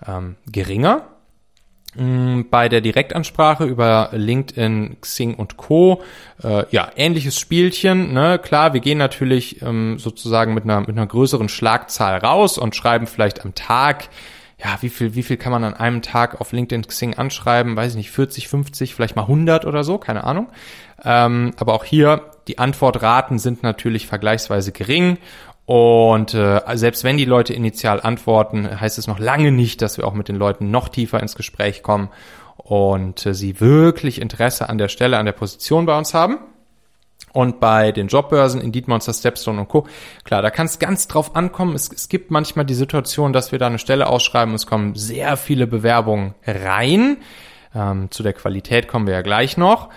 ähm, 0.07 0.37
geringer. 0.47 1.09
Mm, 1.97 2.42
bei 2.50 2.68
der 2.68 2.80
Direktansprache 2.80 3.64
über 3.64 4.11
LinkedIn, 4.12 4.99
Xing 5.00 5.35
und 5.35 5.56
Co. 5.56 6.02
Äh, 6.42 6.64
ja, 6.70 6.88
ähnliches 6.94 7.38
Spielchen. 7.38 8.12
Ne? 8.12 8.38
Klar, 8.38 8.75
wir 8.75 8.80
gehen 8.80 8.99
natürlich 8.99 9.61
ähm, 9.62 9.99
sozusagen 9.99 10.54
mit 10.54 10.64
einer, 10.64 10.80
mit 10.80 10.90
einer 10.90 11.06
größeren 11.06 11.49
Schlagzahl 11.49 12.18
raus 12.18 12.59
und 12.59 12.76
schreiben 12.76 13.09
vielleicht 13.09 13.44
am 13.44 13.56
Tag, 13.56 14.09
ja, 14.62 14.76
wie 14.82 14.88
viel, 14.90 15.14
wie 15.14 15.23
viel 15.23 15.37
kann 15.37 15.52
man 15.52 15.64
an 15.64 15.75
einem 15.75 16.02
Tag 16.02 16.40
auf 16.40 16.52
LinkedIn, 16.52 16.87
Xing 16.87 17.14
anschreiben? 17.14 17.76
Weiß 17.76 17.92
ich 17.92 17.97
nicht, 17.97 18.11
40, 18.11 18.47
50, 18.47 18.94
vielleicht 18.94 19.16
mal 19.16 19.23
100 19.23 19.64
oder 19.64 19.82
so, 19.82 19.99
keine 19.99 20.25
Ahnung. 20.25 20.49
Ähm, 21.02 21.52
aber 21.56 21.75
auch 21.75 21.85
hier, 21.85 22.30
die 22.47 22.59
Antwortraten 22.59 23.38
sind 23.38 23.62
natürlich 23.62 24.06
vergleichsweise 24.06 24.70
gering 24.70 25.18
und 25.71 26.35
äh, 26.35 26.61
selbst 26.75 27.05
wenn 27.05 27.17
die 27.17 27.25
Leute 27.25 27.55
initial 27.55 28.00
antworten, 28.00 28.81
heißt 28.81 28.99
es 28.99 29.07
noch 29.07 29.21
lange 29.21 29.53
nicht, 29.53 29.83
dass 29.83 29.99
wir 29.99 30.07
auch 30.09 30.15
mit 30.15 30.27
den 30.27 30.35
Leuten 30.35 30.73
noch 30.73 30.89
tiefer 30.89 31.21
ins 31.21 31.37
Gespräch 31.37 31.85
kommen 31.85 32.09
und 32.57 33.25
äh, 33.25 33.35
sie 33.35 33.61
wirklich 33.61 34.21
Interesse 34.21 34.69
an 34.69 34.79
der 34.79 34.89
Stelle, 34.89 35.17
an 35.17 35.27
der 35.27 35.33
Position 35.33 35.87
bei 35.87 35.97
uns 35.97 36.12
haben. 36.12 36.39
Und 37.33 37.61
bei 37.61 37.93
den 37.93 38.09
Jobbörsen, 38.09 38.61
Indeed 38.61 38.89
Monster, 38.89 39.12
Stepstone 39.12 39.61
und 39.61 39.69
Co. 39.69 39.87
Klar, 40.25 40.43
da 40.43 40.50
kann 40.50 40.67
es 40.67 40.81
ganz 40.81 41.07
drauf 41.07 41.37
ankommen. 41.37 41.77
Es, 41.77 41.89
es 41.93 42.09
gibt 42.09 42.33
manchmal 42.33 42.65
die 42.65 42.75
Situation, 42.75 43.33
dass 43.33 43.53
wir 43.53 43.61
da 43.61 43.69
eine 43.69 43.79
Stelle 43.79 44.09
ausschreiben 44.09 44.50
und 44.50 44.57
es 44.57 44.67
kommen 44.67 44.97
sehr 44.97 45.37
viele 45.37 45.69
Bewerbungen 45.69 46.35
rein. 46.45 47.19
Ähm, 47.77 48.11
zu 48.11 48.25
der 48.25 48.33
Qualität 48.33 48.89
kommen 48.89 49.07
wir 49.07 49.15
ja 49.15 49.23
gleich 49.23 49.57
noch. 49.57 49.91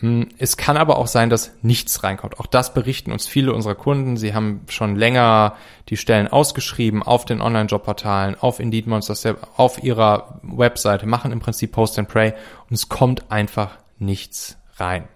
Hm, 0.00 0.28
es 0.38 0.56
kann 0.56 0.76
aber 0.76 0.98
auch 0.98 1.08
sein, 1.08 1.28
dass 1.28 1.52
nichts 1.62 2.04
reinkommt. 2.04 2.38
Auch 2.38 2.46
das 2.46 2.72
berichten 2.72 3.10
uns 3.10 3.26
viele 3.26 3.52
unserer 3.52 3.74
Kunden. 3.74 4.16
Sie 4.16 4.32
haben 4.32 4.60
schon 4.68 4.94
länger 4.94 5.56
die 5.88 5.96
Stellen 5.96 6.28
ausgeschrieben 6.28 7.02
auf 7.02 7.24
den 7.24 7.40
Online-Job-Portalen, 7.40 8.36
auf 8.38 8.60
Indeed 8.60 8.86
Monsters, 8.86 9.26
auf 9.56 9.82
ihrer 9.82 10.40
Webseite, 10.42 11.06
machen 11.06 11.32
im 11.32 11.40
Prinzip 11.40 11.72
Post 11.72 11.98
and 11.98 12.08
Pray 12.08 12.32
und 12.70 12.74
es 12.74 12.88
kommt 12.88 13.30
einfach 13.32 13.78
nichts 13.98 14.56
rein. 14.76 15.08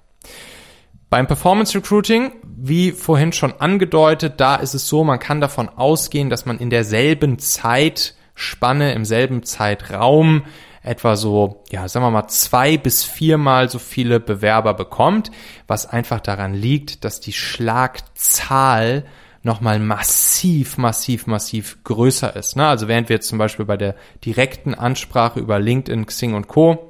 Beim 1.10 1.26
Performance 1.26 1.76
Recruiting, 1.76 2.32
wie 2.42 2.90
vorhin 2.90 3.32
schon 3.32 3.52
angedeutet, 3.60 4.34
da 4.38 4.56
ist 4.56 4.74
es 4.74 4.88
so, 4.88 5.04
man 5.04 5.18
kann 5.18 5.40
davon 5.40 5.68
ausgehen, 5.68 6.30
dass 6.30 6.46
man 6.46 6.58
in 6.58 6.70
derselben 6.70 7.38
Zeitspanne, 7.38 8.94
im 8.94 9.04
selben 9.04 9.42
Zeitraum 9.42 10.44
etwa 10.82 11.16
so, 11.16 11.62
ja, 11.70 11.86
sagen 11.88 12.04
wir 12.04 12.10
mal, 12.10 12.28
zwei 12.28 12.76
bis 12.76 13.04
viermal 13.04 13.68
so 13.68 13.78
viele 13.78 14.20
Bewerber 14.20 14.74
bekommt, 14.74 15.30
was 15.66 15.86
einfach 15.86 16.20
daran 16.20 16.54
liegt, 16.54 17.04
dass 17.04 17.20
die 17.20 17.32
Schlagzahl 17.32 19.04
nochmal 19.42 19.78
massiv, 19.80 20.78
massiv, 20.78 21.26
massiv 21.26 21.82
größer 21.84 22.34
ist. 22.36 22.56
Ne? 22.56 22.66
Also 22.66 22.88
während 22.88 23.08
wir 23.08 23.16
jetzt 23.16 23.28
zum 23.28 23.38
Beispiel 23.38 23.64
bei 23.64 23.76
der 23.76 23.96
direkten 24.24 24.74
Ansprache 24.74 25.40
über 25.40 25.58
LinkedIn, 25.58 26.06
Xing 26.06 26.34
und 26.34 26.48
Co 26.48 26.88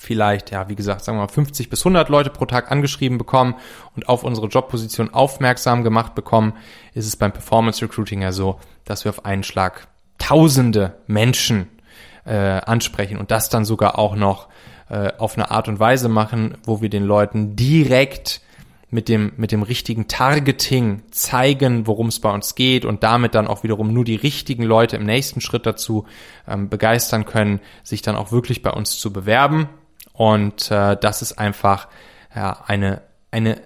vielleicht, 0.00 0.50
ja, 0.50 0.68
wie 0.70 0.76
gesagt, 0.76 1.04
sagen 1.04 1.18
wir 1.18 1.22
mal 1.22 1.28
50 1.28 1.68
bis 1.68 1.80
100 1.82 2.08
Leute 2.08 2.30
pro 2.30 2.46
Tag 2.46 2.72
angeschrieben 2.72 3.18
bekommen 3.18 3.54
und 3.94 4.08
auf 4.08 4.24
unsere 4.24 4.46
Jobposition 4.46 5.12
aufmerksam 5.12 5.84
gemacht 5.84 6.14
bekommen, 6.14 6.54
ist 6.94 7.06
es 7.06 7.16
beim 7.16 7.32
Performance 7.32 7.82
Recruiting 7.84 8.22
ja 8.22 8.32
so, 8.32 8.58
dass 8.86 9.04
wir 9.04 9.10
auf 9.10 9.26
einen 9.26 9.42
Schlag 9.42 9.88
tausende 10.18 10.96
Menschen 11.06 11.68
äh, 12.24 12.34
ansprechen 12.34 13.18
und 13.18 13.30
das 13.30 13.48
dann 13.48 13.64
sogar 13.64 13.98
auch 13.98 14.14
noch 14.14 14.48
äh, 14.88 15.12
auf 15.18 15.36
eine 15.36 15.50
Art 15.50 15.68
und 15.68 15.78
Weise 15.78 16.08
machen, 16.08 16.58
wo 16.64 16.80
wir 16.82 16.90
den 16.90 17.04
Leuten 17.04 17.56
direkt 17.56 18.40
mit 18.90 19.08
dem, 19.08 19.32
mit 19.36 19.52
dem 19.52 19.62
richtigen 19.62 20.08
Targeting 20.08 21.02
zeigen, 21.12 21.86
worum 21.86 22.08
es 22.08 22.18
bei 22.18 22.30
uns 22.32 22.56
geht 22.56 22.84
und 22.84 23.02
damit 23.02 23.34
dann 23.34 23.46
auch 23.46 23.62
wiederum 23.62 23.92
nur 23.92 24.04
die 24.04 24.16
richtigen 24.16 24.64
Leute 24.64 24.96
im 24.96 25.04
nächsten 25.04 25.40
Schritt 25.40 25.64
dazu 25.64 26.06
ähm, 26.48 26.68
begeistern 26.68 27.24
können, 27.24 27.60
sich 27.84 28.02
dann 28.02 28.16
auch 28.16 28.32
wirklich 28.32 28.62
bei 28.62 28.70
uns 28.70 28.98
zu 28.98 29.12
bewerben. 29.12 29.68
Und 30.12 30.70
äh, 30.70 30.96
das 31.00 31.22
ist 31.22 31.38
einfach 31.38 31.88
ja, 32.34 32.64
eine, 32.66 33.02
eine 33.30 33.60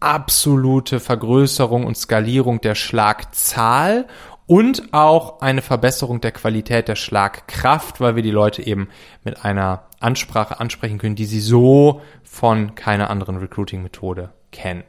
absolute 0.00 1.00
Vergrößerung 1.00 1.86
und 1.86 1.96
Skalierung 1.96 2.60
der 2.60 2.74
Schlagzahl 2.74 4.06
und 4.46 4.92
auch 4.92 5.40
eine 5.40 5.62
Verbesserung 5.62 6.20
der 6.20 6.32
Qualität 6.32 6.88
der 6.88 6.96
Schlagkraft, 6.96 8.00
weil 8.00 8.16
wir 8.16 8.22
die 8.22 8.30
Leute 8.30 8.66
eben 8.66 8.88
mit 9.24 9.44
einer 9.44 9.84
Ansprache 10.00 10.60
ansprechen 10.60 10.98
können, 10.98 11.14
die 11.14 11.26
sie 11.26 11.40
so 11.40 12.02
von 12.22 12.74
keiner 12.74 13.10
anderen 13.10 13.36
Recruiting-Methode 13.36 14.30
kennen. 14.50 14.84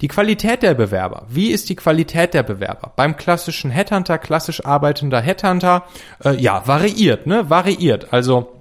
Die 0.00 0.08
Qualität 0.08 0.62
der 0.62 0.74
Bewerber. 0.74 1.26
Wie 1.28 1.50
ist 1.50 1.68
die 1.68 1.76
Qualität 1.76 2.34
der 2.34 2.42
Bewerber? 2.42 2.92
Beim 2.96 3.16
klassischen 3.16 3.70
Headhunter, 3.70 4.18
klassisch 4.18 4.64
arbeitender 4.64 5.20
Headhunter, 5.20 5.84
äh, 6.24 6.34
ja, 6.36 6.66
variiert, 6.66 7.26
ne? 7.26 7.48
Variiert. 7.48 8.12
Also 8.12 8.52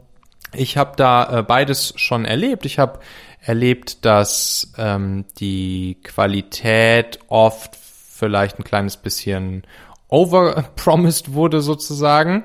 ich 0.53 0.77
habe 0.77 0.93
da 0.97 1.39
äh, 1.39 1.43
beides 1.43 1.93
schon 1.95 2.25
erlebt. 2.25 2.65
Ich 2.65 2.77
habe 2.77 2.99
erlebt, 3.39 4.05
dass 4.05 4.73
ähm, 4.77 5.25
die 5.39 5.97
Qualität 6.03 7.19
oft 7.27 7.75
vielleicht 7.75 8.59
ein 8.59 8.63
kleines 8.63 8.97
bisschen 8.97 9.63
overpromised 10.11 11.33
wurde 11.33 11.61
sozusagen. 11.61 12.43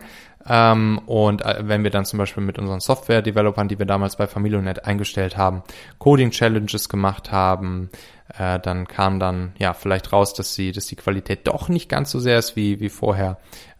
Ähm, 0.48 1.00
und 1.06 1.44
äh, 1.44 1.58
wenn 1.62 1.82
wir 1.82 1.90
dann 1.90 2.04
zum 2.04 2.18
Beispiel 2.18 2.42
mit 2.42 2.58
unseren 2.58 2.80
Software-Developern, 2.80 3.68
die 3.68 3.78
wir 3.78 3.86
damals 3.86 4.16
bei 4.16 4.26
Familionet 4.26 4.84
eingestellt 4.84 5.36
haben, 5.36 5.62
Coding-Challenges 5.98 6.88
gemacht 6.88 7.32
haben, 7.32 7.90
äh, 8.38 8.58
dann 8.60 8.86
kam 8.86 9.18
dann 9.18 9.54
ja 9.58 9.74
vielleicht 9.74 10.12
raus, 10.12 10.34
dass 10.34 10.54
sie, 10.54 10.72
dass 10.72 10.86
die 10.86 10.96
Qualität 10.96 11.46
doch 11.46 11.68
nicht 11.68 11.88
ganz 11.88 12.10
so 12.10 12.20
sehr 12.20 12.38
ist 12.38 12.56
wie, 12.56 12.80
wie 12.80 12.88
vorher 12.88 13.38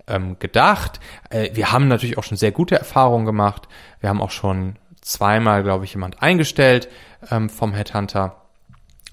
ähm, 0.09 0.39
gedacht. 0.39 1.01
Äh, 1.31 1.51
wir 1.55 1.71
haben 1.71 1.89
natürlich 1.89 2.19
auch 2.19 2.25
schon 2.25 2.37
sehr 2.37 2.53
gute 2.53 2.77
Erfahrungen 2.77 3.27
gemacht. 3.27 3.69
Wir 4.01 4.09
haben 4.09 4.21
auch 4.21 4.31
schon 4.31 4.77
zweimal, 5.01 5.63
glaube 5.63 5.85
ich, 5.85 5.95
jemand 5.95 6.21
eingestellt 6.21 6.89
ähm, 7.31 7.49
vom 7.49 7.75
Headhunter 7.75 8.46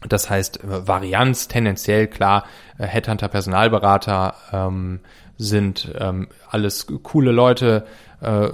das 0.08 0.30
heißt, 0.30 0.64
äh, 0.64 0.88
Varianz 0.88 1.48
tendenziell 1.48 2.08
klar, 2.08 2.46
äh, 2.78 2.86
Headhunter, 2.86 3.28
Personalberater 3.28 4.36
ähm, 4.52 5.00
sind 5.38 5.94
ähm, 6.00 6.28
alles 6.50 6.88
coole 7.04 7.32
Leute, 7.32 7.86
äh, 8.22 8.50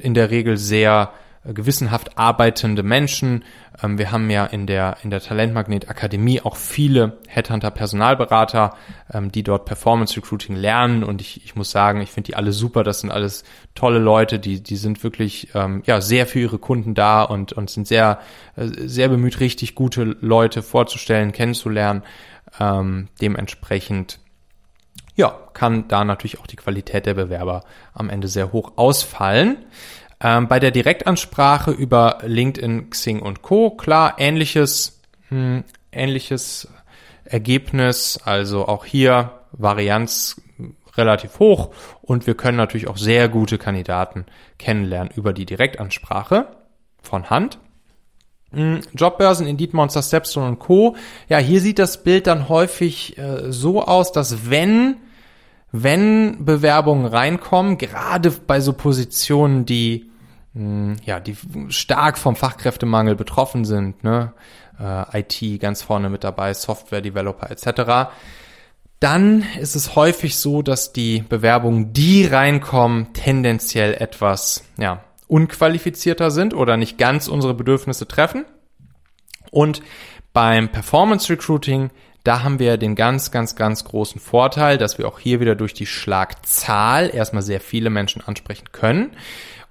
in 0.00 0.14
der 0.14 0.30
Regel 0.30 0.56
sehr 0.56 1.12
gewissenhaft 1.44 2.16
arbeitende 2.18 2.82
Menschen. 2.82 3.44
Ähm, 3.82 3.98
wir 3.98 4.12
haben 4.12 4.30
ja 4.30 4.46
in 4.46 4.66
der, 4.66 4.98
in 5.02 5.10
der 5.10 5.20
Talentmagnet 5.20 5.88
Akademie 5.88 6.40
auch 6.40 6.56
viele 6.56 7.18
Headhunter 7.26 7.70
Personalberater, 7.70 8.76
ähm, 9.12 9.32
die 9.32 9.42
dort 9.42 9.64
Performance 9.64 10.16
Recruiting 10.16 10.54
lernen 10.54 11.02
und 11.02 11.20
ich, 11.20 11.44
ich 11.44 11.56
muss 11.56 11.70
sagen, 11.70 12.00
ich 12.00 12.10
finde 12.10 12.28
die 12.28 12.36
alle 12.36 12.52
super. 12.52 12.84
Das 12.84 13.00
sind 13.00 13.10
alles 13.10 13.44
tolle 13.74 13.98
Leute, 13.98 14.38
die, 14.38 14.62
die 14.62 14.76
sind 14.76 15.02
wirklich, 15.02 15.48
ähm, 15.54 15.82
ja, 15.86 16.00
sehr 16.00 16.26
für 16.26 16.38
ihre 16.38 16.58
Kunden 16.58 16.94
da 16.94 17.22
und, 17.22 17.52
und 17.52 17.70
sind 17.70 17.88
sehr, 17.88 18.20
äh, 18.56 18.66
sehr 18.66 19.08
bemüht, 19.08 19.40
richtig 19.40 19.74
gute 19.74 20.16
Leute 20.20 20.62
vorzustellen, 20.62 21.32
kennenzulernen. 21.32 22.02
Dementsprechend 22.58 24.18
ja, 25.14 25.38
kann 25.52 25.88
da 25.88 26.04
natürlich 26.04 26.40
auch 26.40 26.46
die 26.46 26.56
Qualität 26.56 27.06
der 27.06 27.14
Bewerber 27.14 27.64
am 27.92 28.08
Ende 28.08 28.28
sehr 28.28 28.52
hoch 28.52 28.72
ausfallen. 28.76 29.58
Ähm, 30.22 30.46
bei 30.46 30.60
der 30.60 30.70
Direktansprache 30.70 31.72
über 31.72 32.18
LinkedIn, 32.22 32.90
Xing 32.90 33.20
und 33.20 33.42
Co. 33.42 33.70
klar, 33.70 34.14
ähnliches, 34.18 35.00
hm, 35.28 35.64
ähnliches 35.90 36.68
Ergebnis, 37.24 38.20
also 38.24 38.68
auch 38.68 38.84
hier 38.84 39.32
Varianz 39.52 40.40
relativ 40.96 41.38
hoch 41.38 41.70
und 42.02 42.26
wir 42.26 42.34
können 42.34 42.58
natürlich 42.58 42.86
auch 42.86 42.98
sehr 42.98 43.28
gute 43.28 43.58
Kandidaten 43.58 44.26
kennenlernen 44.58 45.12
über 45.16 45.32
die 45.32 45.46
Direktansprache 45.46 46.48
von 47.02 47.30
Hand. 47.30 47.58
Hm, 48.52 48.82
Jobbörsen, 48.94 49.46
Indeed 49.46 49.72
Monster, 49.72 50.02
Stepstone 50.02 50.46
und 50.46 50.58
Co. 50.58 50.94
Ja, 51.28 51.38
hier 51.38 51.60
sieht 51.60 51.78
das 51.78 52.04
Bild 52.04 52.26
dann 52.26 52.48
häufig 52.48 53.16
äh, 53.18 53.50
so 53.50 53.82
aus, 53.82 54.12
dass 54.12 54.50
wenn 54.50 54.96
wenn 55.74 56.44
Bewerbungen 56.44 57.06
reinkommen, 57.06 57.78
gerade 57.78 58.30
bei 58.30 58.60
so 58.60 58.74
Positionen, 58.74 59.64
die 59.64 60.11
ja, 60.54 61.18
die 61.20 61.36
stark 61.68 62.18
vom 62.18 62.36
Fachkräftemangel 62.36 63.16
betroffen 63.16 63.64
sind, 63.64 64.04
ne? 64.04 64.32
Äh, 64.78 65.20
IT 65.20 65.60
ganz 65.60 65.82
vorne 65.82 66.10
mit 66.10 66.24
dabei, 66.24 66.52
Software-Developer 66.54 67.50
etc., 67.50 68.10
dann 69.00 69.44
ist 69.58 69.74
es 69.74 69.96
häufig 69.96 70.36
so, 70.36 70.62
dass 70.62 70.92
die 70.92 71.24
Bewerbungen, 71.28 71.92
die 71.92 72.24
reinkommen, 72.24 73.12
tendenziell 73.14 73.94
etwas 73.94 74.62
ja, 74.78 75.02
unqualifizierter 75.26 76.30
sind 76.30 76.54
oder 76.54 76.76
nicht 76.76 76.98
ganz 76.98 77.26
unsere 77.26 77.52
Bedürfnisse 77.52 78.06
treffen. 78.06 78.44
Und 79.50 79.82
beim 80.32 80.68
Performance 80.68 81.32
Recruiting, 81.32 81.90
da 82.22 82.44
haben 82.44 82.60
wir 82.60 82.76
den 82.76 82.94
ganz, 82.94 83.32
ganz, 83.32 83.56
ganz 83.56 83.82
großen 83.82 84.20
Vorteil, 84.20 84.78
dass 84.78 84.98
wir 84.98 85.08
auch 85.08 85.18
hier 85.18 85.40
wieder 85.40 85.56
durch 85.56 85.74
die 85.74 85.86
Schlagzahl 85.86 87.10
erstmal 87.12 87.42
sehr 87.42 87.60
viele 87.60 87.90
Menschen 87.90 88.22
ansprechen 88.24 88.68
können 88.70 89.16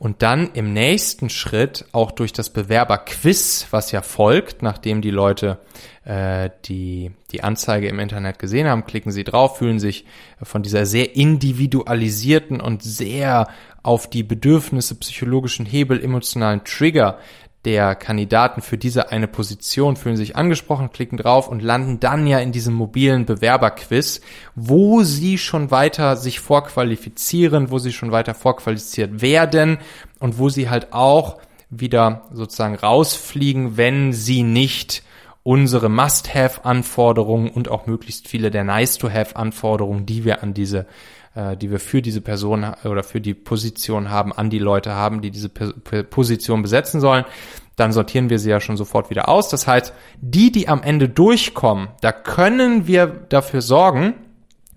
und 0.01 0.23
dann 0.23 0.49
im 0.55 0.73
nächsten 0.73 1.29
Schritt 1.29 1.85
auch 1.91 2.09
durch 2.09 2.33
das 2.33 2.49
Bewerberquiz, 2.49 3.67
was 3.69 3.91
ja 3.91 4.01
folgt, 4.01 4.63
nachdem 4.63 5.03
die 5.03 5.11
Leute 5.11 5.59
äh, 6.05 6.49
die, 6.65 7.11
die 7.31 7.43
Anzeige 7.43 7.87
im 7.87 7.99
Internet 7.99 8.39
gesehen 8.39 8.67
haben, 8.67 8.87
klicken 8.87 9.11
sie 9.11 9.23
drauf, 9.23 9.59
fühlen 9.59 9.79
sich 9.79 10.05
von 10.41 10.63
dieser 10.63 10.87
sehr 10.87 11.15
individualisierten 11.15 12.61
und 12.61 12.81
sehr 12.81 13.47
auf 13.83 14.09
die 14.09 14.23
Bedürfnisse, 14.23 14.95
psychologischen 14.95 15.67
Hebel, 15.67 16.03
emotionalen 16.03 16.63
Trigger 16.63 17.19
der 17.65 17.93
Kandidaten 17.93 18.61
für 18.61 18.77
diese 18.77 19.11
eine 19.11 19.27
Position 19.27 19.95
fühlen 19.95 20.17
sich 20.17 20.35
angesprochen, 20.35 20.91
klicken 20.91 21.17
drauf 21.17 21.47
und 21.47 21.61
landen 21.61 21.99
dann 21.99 22.25
ja 22.25 22.39
in 22.39 22.51
diesem 22.51 22.73
mobilen 22.73 23.25
Bewerberquiz, 23.25 24.21
wo 24.55 25.03
sie 25.03 25.37
schon 25.37 25.69
weiter 25.69 26.17
sich 26.17 26.39
vorqualifizieren, 26.39 27.69
wo 27.69 27.77
sie 27.77 27.93
schon 27.93 28.11
weiter 28.11 28.33
vorqualifiziert 28.33 29.21
werden 29.21 29.77
und 30.19 30.39
wo 30.39 30.49
sie 30.49 30.69
halt 30.69 30.91
auch 30.91 31.37
wieder 31.69 32.23
sozusagen 32.33 32.75
rausfliegen, 32.75 33.77
wenn 33.77 34.11
sie 34.11 34.41
nicht 34.41 35.03
unsere 35.43 35.89
Must-Have-Anforderungen 35.89 37.49
und 37.49 37.69
auch 37.69 37.87
möglichst 37.87 38.27
viele 38.27 38.51
der 38.51 38.63
Nice-to-Have-Anforderungen, 38.63 40.05
die 40.05 40.25
wir 40.25 40.43
an 40.43 40.53
diese 40.53 40.85
äh, 41.35 41.55
die 41.55 41.71
wir 41.71 41.79
für 41.79 42.01
diese 42.01 42.21
Person 42.21 42.65
oder 42.83 43.03
für 43.03 43.21
die 43.21 43.33
Position 43.33 44.09
haben, 44.09 44.33
an 44.33 44.49
die 44.49 44.59
Leute 44.59 44.93
haben, 44.93 45.21
die 45.21 45.31
diese 45.31 45.49
Position 45.49 46.61
besetzen 46.61 47.01
sollen, 47.01 47.25
dann 47.75 47.93
sortieren 47.93 48.29
wir 48.29 48.37
sie 48.37 48.49
ja 48.49 48.59
schon 48.59 48.77
sofort 48.77 49.09
wieder 49.09 49.29
aus. 49.29 49.49
Das 49.49 49.67
heißt, 49.67 49.93
die, 50.19 50.51
die 50.51 50.67
am 50.67 50.83
Ende 50.83 51.09
durchkommen, 51.09 51.89
da 52.01 52.11
können 52.11 52.85
wir 52.85 53.07
dafür 53.07 53.61
sorgen, 53.61 54.13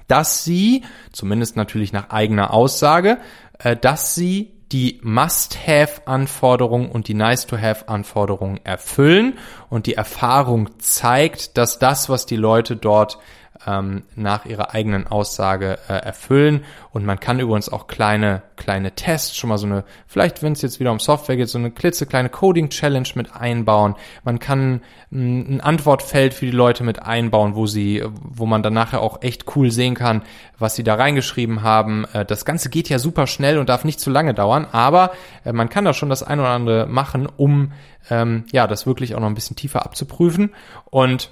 dass 0.08 0.44
sie, 0.44 0.84
zumindest 1.12 1.56
natürlich 1.56 1.92
nach 1.92 2.10
eigener 2.10 2.52
Aussage, 2.52 3.18
äh, 3.58 3.76
dass 3.76 4.14
sie 4.14 4.52
die 4.72 5.00
Must-Have-Anforderungen 5.02 6.90
und 6.90 7.08
die 7.08 7.14
Nice-to-Have-Anforderungen 7.14 8.60
erfüllen 8.64 9.34
und 9.68 9.86
die 9.86 9.94
Erfahrung 9.94 10.70
zeigt, 10.78 11.56
dass 11.58 11.78
das, 11.78 12.08
was 12.08 12.26
die 12.26 12.36
Leute 12.36 12.76
dort 12.76 13.18
ähm, 13.66 14.02
nach 14.14 14.46
ihrer 14.46 14.74
eigenen 14.74 15.06
Aussage 15.06 15.78
äh, 15.88 15.94
erfüllen. 15.94 16.64
Und 16.92 17.04
man 17.04 17.20
kann 17.20 17.40
übrigens 17.40 17.68
auch 17.68 17.86
kleine, 17.86 18.42
kleine 18.56 18.92
Tests, 18.92 19.36
schon 19.36 19.48
mal 19.48 19.58
so 19.58 19.66
eine, 19.66 19.84
vielleicht 20.06 20.42
wenn 20.42 20.52
es 20.52 20.62
jetzt 20.62 20.80
wieder 20.80 20.92
um 20.92 21.00
Software 21.00 21.36
geht, 21.36 21.48
so 21.48 21.58
eine 21.58 21.70
klitzekleine 21.70 22.28
Coding-Challenge 22.28 23.08
mit 23.14 23.34
einbauen. 23.34 23.94
Man 24.24 24.38
kann 24.38 24.80
ein, 25.10 25.56
ein 25.56 25.60
Antwortfeld 25.60 26.34
für 26.34 26.46
die 26.46 26.52
Leute 26.52 26.84
mit 26.84 27.02
einbauen, 27.02 27.54
wo 27.54 27.66
sie, 27.66 28.02
wo 28.22 28.46
man 28.46 28.62
dann 28.62 28.74
nachher 28.74 29.00
auch 29.00 29.22
echt 29.22 29.56
cool 29.56 29.70
sehen 29.70 29.94
kann, 29.94 30.22
was 30.58 30.74
sie 30.74 30.84
da 30.84 30.94
reingeschrieben 30.94 31.62
haben. 31.62 32.04
Äh, 32.12 32.24
das 32.24 32.44
Ganze 32.44 32.70
geht 32.70 32.88
ja 32.88 32.98
super 32.98 33.26
schnell 33.26 33.58
und 33.58 33.68
darf 33.68 33.84
nicht 33.84 34.00
zu 34.00 34.10
lange 34.10 34.34
dauern, 34.34 34.66
aber 34.70 35.12
äh, 35.44 35.52
man 35.52 35.68
kann 35.68 35.84
da 35.84 35.94
schon 35.94 36.10
das 36.10 36.22
ein 36.22 36.40
oder 36.40 36.50
andere 36.50 36.86
machen, 36.86 37.28
um 37.36 37.72
ähm, 38.10 38.44
ja 38.52 38.66
das 38.66 38.86
wirklich 38.86 39.14
auch 39.14 39.20
noch 39.20 39.26
ein 39.28 39.34
bisschen 39.34 39.56
tiefer 39.56 39.84
abzuprüfen. 39.84 40.52
Und 40.90 41.30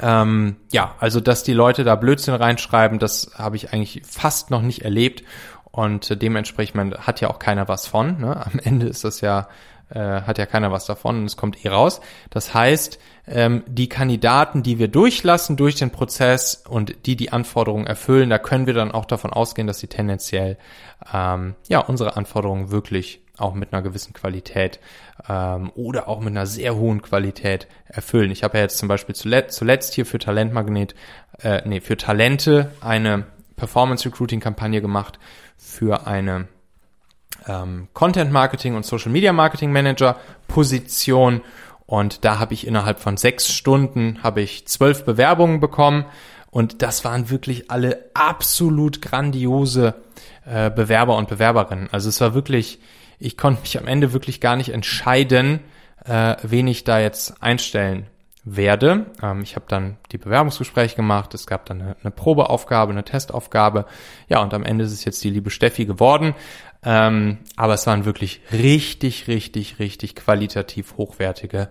ähm, 0.00 0.56
ja, 0.72 0.94
also 0.98 1.20
dass 1.20 1.42
die 1.42 1.52
Leute 1.52 1.84
da 1.84 1.94
Blödsinn 1.94 2.34
reinschreiben, 2.34 2.98
das 2.98 3.32
habe 3.36 3.56
ich 3.56 3.72
eigentlich 3.72 4.02
fast 4.04 4.50
noch 4.50 4.62
nicht 4.62 4.82
erlebt 4.82 5.24
und 5.70 6.10
äh, 6.10 6.16
dementsprechend 6.16 7.06
hat 7.06 7.20
ja 7.20 7.30
auch 7.30 7.38
keiner 7.38 7.68
was 7.68 7.86
von. 7.86 8.20
Ne? 8.20 8.36
Am 8.46 8.58
Ende 8.62 8.86
ist 8.86 9.04
das 9.04 9.20
ja 9.20 9.48
äh, 9.90 10.22
hat 10.22 10.38
ja 10.38 10.46
keiner 10.46 10.72
was 10.72 10.86
davon 10.86 11.18
und 11.18 11.24
es 11.26 11.36
kommt 11.36 11.64
eh 11.64 11.68
raus. 11.68 12.00
Das 12.30 12.54
heißt, 12.54 12.98
ähm, 13.26 13.62
die 13.66 13.88
Kandidaten, 13.88 14.62
die 14.62 14.78
wir 14.78 14.88
durchlassen 14.88 15.56
durch 15.56 15.76
den 15.76 15.90
Prozess 15.90 16.64
und 16.68 17.06
die 17.06 17.16
die 17.16 17.32
Anforderungen 17.32 17.86
erfüllen, 17.86 18.30
da 18.30 18.38
können 18.38 18.66
wir 18.66 18.74
dann 18.74 18.92
auch 18.92 19.04
davon 19.04 19.32
ausgehen, 19.32 19.66
dass 19.66 19.78
sie 19.78 19.88
tendenziell 19.88 20.58
ähm, 21.12 21.54
ja 21.68 21.80
unsere 21.80 22.16
Anforderungen 22.16 22.70
wirklich 22.70 23.23
auch 23.38 23.54
mit 23.54 23.72
einer 23.72 23.82
gewissen 23.82 24.12
Qualität 24.12 24.78
ähm, 25.28 25.70
oder 25.74 26.08
auch 26.08 26.20
mit 26.20 26.28
einer 26.28 26.46
sehr 26.46 26.76
hohen 26.76 27.02
Qualität 27.02 27.66
erfüllen. 27.86 28.30
Ich 28.30 28.44
habe 28.44 28.58
ja 28.58 28.64
jetzt 28.64 28.78
zum 28.78 28.88
Beispiel 28.88 29.14
zuletzt, 29.14 29.56
zuletzt 29.56 29.94
hier 29.94 30.06
für 30.06 30.18
Talentmagnet, 30.18 30.94
äh, 31.40 31.62
nee, 31.66 31.80
für 31.80 31.96
Talente 31.96 32.70
eine 32.80 33.26
Performance 33.56 34.04
Recruiting 34.08 34.40
Kampagne 34.40 34.80
gemacht 34.80 35.18
für 35.56 36.06
eine 36.06 36.48
ähm, 37.46 37.88
Content 37.92 38.30
Marketing 38.32 38.74
und 38.74 38.84
Social 38.84 39.10
Media 39.10 39.32
Marketing 39.32 39.72
Manager 39.72 40.16
Position 40.46 41.40
und 41.86 42.24
da 42.24 42.38
habe 42.38 42.54
ich 42.54 42.66
innerhalb 42.66 43.00
von 43.00 43.16
sechs 43.16 43.52
Stunden 43.52 44.22
habe 44.22 44.40
ich 44.40 44.66
zwölf 44.66 45.04
Bewerbungen 45.04 45.60
bekommen 45.60 46.06
und 46.50 46.82
das 46.82 47.04
waren 47.04 47.30
wirklich 47.30 47.70
alle 47.70 48.10
absolut 48.14 49.02
grandiose 49.02 49.94
äh, 50.46 50.70
Bewerber 50.70 51.16
und 51.16 51.28
Bewerberinnen. 51.28 51.88
Also 51.90 52.08
es 52.08 52.20
war 52.20 52.32
wirklich 52.34 52.78
ich 53.18 53.36
konnte 53.36 53.62
mich 53.62 53.78
am 53.78 53.86
Ende 53.86 54.12
wirklich 54.12 54.40
gar 54.40 54.56
nicht 54.56 54.70
entscheiden, 54.70 55.60
äh, 56.04 56.36
wen 56.42 56.66
ich 56.66 56.84
da 56.84 56.98
jetzt 56.98 57.42
einstellen 57.42 58.06
werde. 58.44 59.06
Ähm, 59.22 59.42
ich 59.42 59.56
habe 59.56 59.66
dann 59.68 59.96
die 60.12 60.18
Bewerbungsgespräche 60.18 60.96
gemacht, 60.96 61.34
es 61.34 61.46
gab 61.46 61.66
dann 61.66 61.80
eine, 61.80 61.96
eine, 62.02 62.10
Probeaufgabe, 62.10 62.92
eine 62.92 63.04
Testaufgabe. 63.04 63.86
Ja, 64.28 64.42
und 64.42 64.54
am 64.54 64.64
Ende 64.64 64.84
ist 64.84 64.92
es 64.92 65.04
jetzt 65.04 65.24
die 65.24 65.30
liebe 65.30 65.50
Steffi 65.50 65.86
geworden. 65.86 66.34
Ähm, 66.84 67.38
aber 67.56 67.74
es 67.74 67.86
waren 67.86 68.04
wirklich 68.04 68.42
richtig, 68.52 69.26
richtig, 69.26 69.78
richtig 69.78 70.14
qualitativ 70.14 70.96
hochwertige 70.98 71.70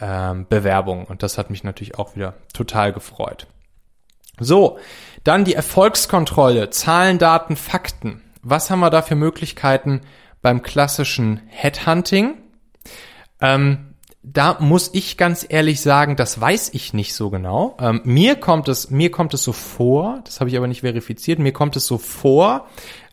ähm, 0.00 0.46
Bewerbungen. 0.48 1.06
Und 1.06 1.22
das 1.24 1.36
hat 1.36 1.50
mich 1.50 1.64
natürlich 1.64 1.98
auch 1.98 2.14
wieder 2.14 2.34
total 2.54 2.92
gefreut. 2.92 3.48
So, 4.38 4.78
dann 5.24 5.44
die 5.44 5.54
Erfolgskontrolle, 5.54 6.70
Zahlen, 6.70 7.18
Daten, 7.18 7.56
Fakten. 7.56 8.22
Was 8.42 8.70
haben 8.70 8.80
wir 8.80 8.90
da 8.90 9.02
für 9.02 9.14
Möglichkeiten, 9.14 10.00
beim 10.42 10.62
klassischen 10.62 11.40
Headhunting. 11.46 12.34
Ähm, 13.40 13.94
da 14.22 14.58
muss 14.60 14.90
ich 14.92 15.16
ganz 15.16 15.44
ehrlich 15.48 15.80
sagen, 15.80 16.14
das 16.14 16.40
weiß 16.40 16.70
ich 16.74 16.94
nicht 16.94 17.14
so 17.14 17.30
genau. 17.30 17.76
Ähm, 17.80 18.02
mir 18.04 18.36
kommt 18.36 18.68
es, 18.68 18.90
mir 18.90 19.10
kommt 19.10 19.34
es 19.34 19.42
so 19.42 19.52
vor, 19.52 20.20
das 20.24 20.40
habe 20.40 20.50
ich 20.50 20.56
aber 20.56 20.68
nicht 20.68 20.82
verifiziert, 20.82 21.38
mir 21.38 21.52
kommt 21.52 21.74
es 21.76 21.86
so 21.86 21.98
vor, 21.98 22.68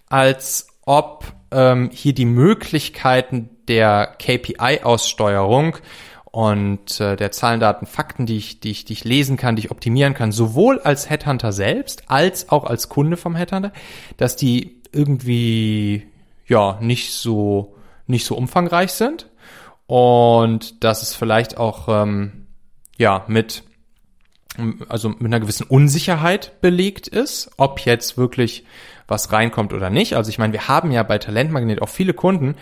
als 0.08 0.68
ob 0.86 1.26
ähm, 1.52 1.90
hier 1.92 2.14
die 2.14 2.26
Möglichkeiten 2.26 3.50
der 3.68 4.16
KPI-Aussteuerung 4.20 5.78
und 6.26 7.00
äh, 7.00 7.16
der 7.16 7.32
Zahlen, 7.32 7.60
Daten, 7.60 7.88
Fakten, 7.88 8.28
die 8.28 8.38
ich, 8.38 8.60
die, 8.60 8.72
ich, 8.72 8.86
die 8.86 8.94
ich 8.94 9.04
lesen 9.04 9.36
kann, 9.36 9.56
die 9.56 9.66
ich 9.66 9.72
optimieren 9.72 10.14
kann, 10.14 10.32
sowohl 10.32 10.80
als 10.80 11.10
Headhunter 11.10 11.52
selbst 11.52 12.04
als 12.08 12.50
auch 12.50 12.66
als 12.66 12.88
Kunde 12.88 13.18
vom 13.18 13.36
Headhunter, 13.36 13.72
dass 14.18 14.36
die 14.36 14.84
irgendwie 14.92 16.08
ja, 16.50 16.78
nicht 16.82 17.14
so, 17.14 17.76
nicht 18.08 18.26
so 18.26 18.36
umfangreich 18.36 18.92
sind 18.92 19.30
und 19.88 20.84
dass 20.84 21.02
es 21.02 21.16
vielleicht 21.16 21.58
auch, 21.58 21.88
ähm, 21.88 22.48
ja, 22.98 23.24
mit, 23.28 23.64
also 24.90 25.10
mit 25.10 25.26
einer 25.26 25.40
gewissen 25.40 25.66
Unsicherheit 25.66 26.60
belegt 26.62 27.08
ist, 27.08 27.52
ob 27.58 27.80
jetzt 27.80 28.18
wirklich 28.18 28.66
was 29.08 29.32
reinkommt 29.32 29.74
oder 29.74 29.90
nicht. 29.90 30.16
Also 30.16 30.30
ich 30.30 30.38
meine, 30.38 30.54
wir 30.54 30.68
haben 30.68 30.92
ja 30.92 31.04
bei 31.04 31.18
Talentmagnet 31.18 31.82
auch 31.82 31.90
viele 31.90 32.14
Kunden, 32.14 32.56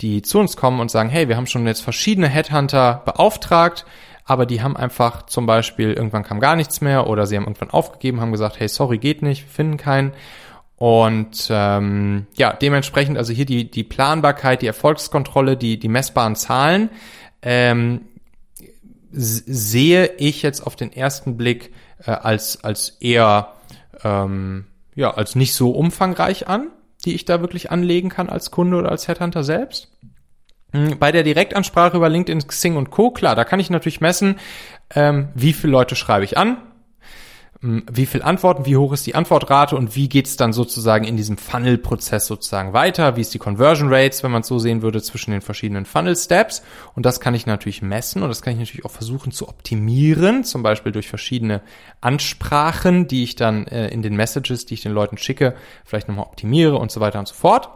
die 0.00 0.22
zu 0.22 0.38
uns 0.38 0.56
kommen 0.56 0.80
und 0.80 0.90
sagen, 0.90 1.10
hey, 1.10 1.28
wir 1.28 1.36
haben 1.36 1.46
schon 1.46 1.66
jetzt 1.66 1.82
verschiedene 1.82 2.28
Headhunter 2.28 3.02
beauftragt, 3.04 3.84
aber 4.24 4.46
die 4.46 4.62
haben 4.62 4.76
einfach 4.76 5.26
zum 5.26 5.46
Beispiel, 5.46 5.92
irgendwann 5.92 6.22
kam 6.22 6.40
gar 6.40 6.56
nichts 6.56 6.80
mehr 6.80 7.08
oder 7.08 7.26
sie 7.26 7.36
haben 7.36 7.44
irgendwann 7.44 7.70
aufgegeben, 7.70 8.20
haben 8.20 8.32
gesagt, 8.32 8.60
hey, 8.60 8.68
sorry, 8.68 8.98
geht 8.98 9.22
nicht, 9.22 9.42
wir 9.42 9.50
finden 9.50 9.76
keinen. 9.76 10.12
Und 10.80 11.48
ähm, 11.50 12.26
ja, 12.38 12.54
dementsprechend 12.54 13.18
also 13.18 13.34
hier 13.34 13.44
die, 13.44 13.70
die 13.70 13.84
Planbarkeit, 13.84 14.62
die 14.62 14.66
Erfolgskontrolle, 14.66 15.58
die, 15.58 15.78
die 15.78 15.88
messbaren 15.88 16.36
Zahlen, 16.36 16.88
ähm, 17.42 18.06
sehe 19.12 20.06
ich 20.16 20.40
jetzt 20.40 20.66
auf 20.66 20.76
den 20.76 20.90
ersten 20.90 21.36
Blick 21.36 21.74
äh, 22.06 22.12
als, 22.12 22.64
als 22.64 22.96
eher, 22.98 23.52
ähm, 24.04 24.68
ja, 24.94 25.12
als 25.12 25.34
nicht 25.34 25.52
so 25.52 25.72
umfangreich 25.72 26.48
an, 26.48 26.68
die 27.04 27.14
ich 27.14 27.26
da 27.26 27.42
wirklich 27.42 27.70
anlegen 27.70 28.08
kann 28.08 28.30
als 28.30 28.50
Kunde 28.50 28.78
oder 28.78 28.90
als 28.90 29.06
Headhunter 29.06 29.44
selbst. 29.44 29.92
Hm, 30.72 30.98
bei 30.98 31.12
der 31.12 31.24
Direktansprache 31.24 31.98
über 31.98 32.08
LinkedIn, 32.08 32.46
Xing 32.46 32.76
und 32.76 32.88
Co. 32.88 33.10
Klar, 33.10 33.36
da 33.36 33.44
kann 33.44 33.60
ich 33.60 33.68
natürlich 33.68 34.00
messen, 34.00 34.36
ähm, 34.94 35.28
wie 35.34 35.52
viele 35.52 35.72
Leute 35.72 35.94
schreibe 35.94 36.24
ich 36.24 36.38
an, 36.38 36.56
wie 37.62 38.06
viel 38.06 38.22
Antworten, 38.22 38.64
wie 38.64 38.78
hoch 38.78 38.94
ist 38.94 39.06
die 39.06 39.14
Antwortrate 39.14 39.76
und 39.76 39.94
wie 39.94 40.08
geht's 40.08 40.38
dann 40.38 40.54
sozusagen 40.54 41.04
in 41.04 41.18
diesem 41.18 41.36
Funnel-Prozess 41.36 42.26
sozusagen 42.26 42.72
weiter, 42.72 43.16
wie 43.16 43.20
ist 43.20 43.34
die 43.34 43.38
Conversion 43.38 43.92
Rates, 43.92 44.22
wenn 44.22 44.30
man 44.30 44.40
es 44.40 44.48
so 44.48 44.58
sehen 44.58 44.80
würde, 44.80 45.02
zwischen 45.02 45.32
den 45.32 45.42
verschiedenen 45.42 45.84
Funnel-Steps. 45.84 46.62
Und 46.94 47.04
das 47.04 47.20
kann 47.20 47.34
ich 47.34 47.44
natürlich 47.44 47.82
messen 47.82 48.22
und 48.22 48.30
das 48.30 48.40
kann 48.40 48.54
ich 48.54 48.60
natürlich 48.60 48.86
auch 48.86 48.90
versuchen 48.90 49.30
zu 49.30 49.46
optimieren, 49.46 50.42
zum 50.42 50.62
Beispiel 50.62 50.90
durch 50.90 51.08
verschiedene 51.08 51.60
Ansprachen, 52.00 53.06
die 53.08 53.24
ich 53.24 53.36
dann 53.36 53.66
äh, 53.66 53.88
in 53.88 54.00
den 54.00 54.16
Messages, 54.16 54.64
die 54.64 54.74
ich 54.74 54.82
den 54.82 54.92
Leuten 54.92 55.18
schicke, 55.18 55.54
vielleicht 55.84 56.08
nochmal 56.08 56.24
optimiere 56.24 56.76
und 56.76 56.90
so 56.90 57.00
weiter 57.00 57.18
und 57.18 57.28
so 57.28 57.34
fort. 57.34 57.68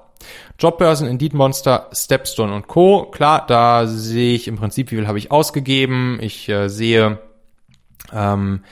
Jobbörsen, 0.59 1.07
Indeed 1.07 1.35
Monster, 1.35 1.91
Stepstone 1.93 2.55
und 2.55 2.69
Co. 2.69 3.05
Klar, 3.11 3.45
da 3.47 3.87
sehe 3.87 4.35
ich 4.35 4.49
im 4.49 4.57
Prinzip, 4.57 4.91
wie 4.91 4.97
viel 4.97 5.09
habe 5.09 5.19
ich 5.19 5.31
ausgegeben. 5.31 6.19
Ich 6.23 6.49
äh, 6.49 6.69
sehe, 6.69 7.19
ähm, 8.15 8.65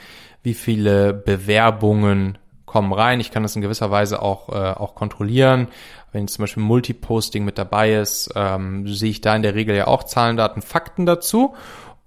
wie 0.43 0.53
viele 0.53 1.13
Bewerbungen 1.13 2.37
kommen 2.65 2.93
rein. 2.93 3.19
Ich 3.19 3.31
kann 3.31 3.43
das 3.43 3.55
in 3.55 3.61
gewisser 3.61 3.91
Weise 3.91 4.21
auch, 4.21 4.49
äh, 4.49 4.53
auch 4.53 4.95
kontrollieren. 4.95 5.67
Wenn 6.11 6.27
zum 6.27 6.43
Beispiel 6.43 6.63
Multiposting 6.63 7.45
mit 7.45 7.57
dabei 7.57 7.95
ist, 7.95 8.31
ähm, 8.35 8.87
sehe 8.87 9.09
ich 9.09 9.21
da 9.21 9.35
in 9.35 9.41
der 9.41 9.55
Regel 9.55 9.75
ja 9.75 9.87
auch 9.87 10.03
Zahlen, 10.03 10.37
Daten, 10.37 10.61
Fakten 10.61 11.05
dazu. 11.05 11.55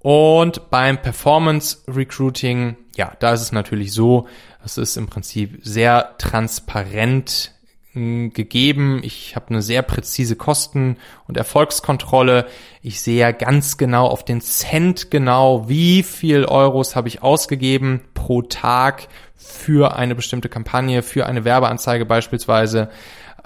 Und 0.00 0.70
beim 0.70 1.02
Performance 1.02 1.78
Recruiting, 1.88 2.76
ja, 2.94 3.12
da 3.18 3.32
ist 3.32 3.40
es 3.40 3.52
natürlich 3.52 3.92
so, 3.92 4.28
es 4.64 4.78
ist 4.78 4.96
im 4.96 5.08
Prinzip 5.08 5.58
sehr 5.62 6.14
transparent 6.18 7.55
gegeben. 7.96 9.00
Ich 9.02 9.36
habe 9.36 9.48
eine 9.48 9.62
sehr 9.62 9.82
präzise 9.82 10.36
Kosten- 10.36 10.98
und 11.26 11.36
Erfolgskontrolle. 11.36 12.46
Ich 12.82 13.00
sehe 13.00 13.18
ja 13.18 13.32
ganz 13.32 13.78
genau 13.78 14.06
auf 14.06 14.24
den 14.24 14.40
Cent 14.40 15.10
genau, 15.10 15.68
wie 15.68 16.02
viel 16.02 16.44
Euros 16.44 16.94
habe 16.94 17.08
ich 17.08 17.22
ausgegeben 17.22 18.02
pro 18.14 18.42
Tag 18.42 19.08
für 19.34 19.96
eine 19.96 20.14
bestimmte 20.14 20.48
Kampagne, 20.48 21.02
für 21.02 21.26
eine 21.26 21.44
Werbeanzeige 21.44 22.04
beispielsweise. 22.04 22.90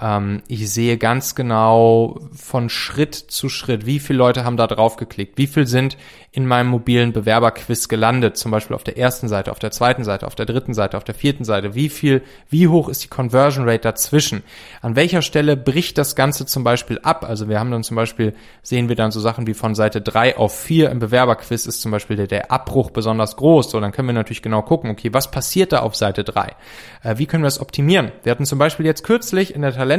Ähm, 0.01 0.41
ich 0.47 0.69
sehe 0.71 0.97
ganz 0.97 1.35
genau 1.35 2.19
von 2.33 2.69
Schritt 2.69 3.15
zu 3.15 3.49
Schritt, 3.49 3.85
wie 3.85 3.99
viele 3.99 4.19
Leute 4.19 4.43
haben 4.43 4.57
da 4.57 4.67
drauf 4.67 4.97
geklickt, 4.97 5.37
wie 5.37 5.47
viel 5.47 5.67
sind 5.67 5.97
in 6.33 6.45
meinem 6.45 6.67
mobilen 6.67 7.11
Bewerberquiz 7.11 7.89
gelandet, 7.89 8.37
zum 8.37 8.51
Beispiel 8.51 8.75
auf 8.75 8.85
der 8.85 8.97
ersten 8.97 9.27
Seite, 9.27 9.51
auf 9.51 9.59
der 9.59 9.71
zweiten 9.71 10.05
Seite, 10.05 10.25
auf 10.25 10.35
der 10.35 10.45
dritten 10.45 10.73
Seite, 10.73 10.95
auf 10.95 11.03
der 11.03 11.13
vierten 11.13 11.43
Seite, 11.43 11.75
wie 11.75 11.89
viel, 11.89 12.23
wie 12.49 12.69
hoch 12.69 12.87
ist 12.87 13.03
die 13.03 13.09
Conversion 13.09 13.67
Rate 13.67 13.81
dazwischen, 13.81 14.41
an 14.81 14.95
welcher 14.95 15.21
Stelle 15.21 15.57
bricht 15.57 15.97
das 15.97 16.15
Ganze 16.15 16.45
zum 16.45 16.63
Beispiel 16.63 16.99
ab, 17.03 17.25
also 17.27 17.49
wir 17.49 17.59
haben 17.59 17.69
dann 17.69 17.83
zum 17.83 17.95
Beispiel, 17.95 18.33
sehen 18.63 18.87
wir 18.87 18.95
dann 18.95 19.11
so 19.11 19.19
Sachen 19.19 19.45
wie 19.45 19.53
von 19.53 19.75
Seite 19.75 19.99
drei 19.99 20.37
auf 20.37 20.57
vier 20.57 20.89
im 20.89 20.99
Bewerberquiz 20.99 21.65
ist 21.65 21.81
zum 21.81 21.91
Beispiel 21.91 22.15
der, 22.15 22.27
der 22.27 22.49
Abbruch 22.49 22.91
besonders 22.91 23.35
groß, 23.35 23.69
so 23.69 23.81
dann 23.81 23.91
können 23.91 24.07
wir 24.07 24.13
natürlich 24.13 24.41
genau 24.41 24.61
gucken, 24.61 24.89
okay, 24.89 25.09
was 25.11 25.31
passiert 25.31 25.73
da 25.73 25.79
auf 25.79 25.97
Seite 25.97 26.23
drei? 26.23 26.55
Äh, 27.03 27.17
wie 27.17 27.25
können 27.25 27.43
wir 27.43 27.49
es 27.49 27.59
optimieren? 27.59 28.13
Wir 28.23 28.31
hatten 28.31 28.45
zum 28.45 28.57
Beispiel 28.57 28.85
jetzt 28.85 29.03
kürzlich 29.03 29.53
in 29.53 29.63
der 29.63 29.73
Talentmagnet 29.73 29.90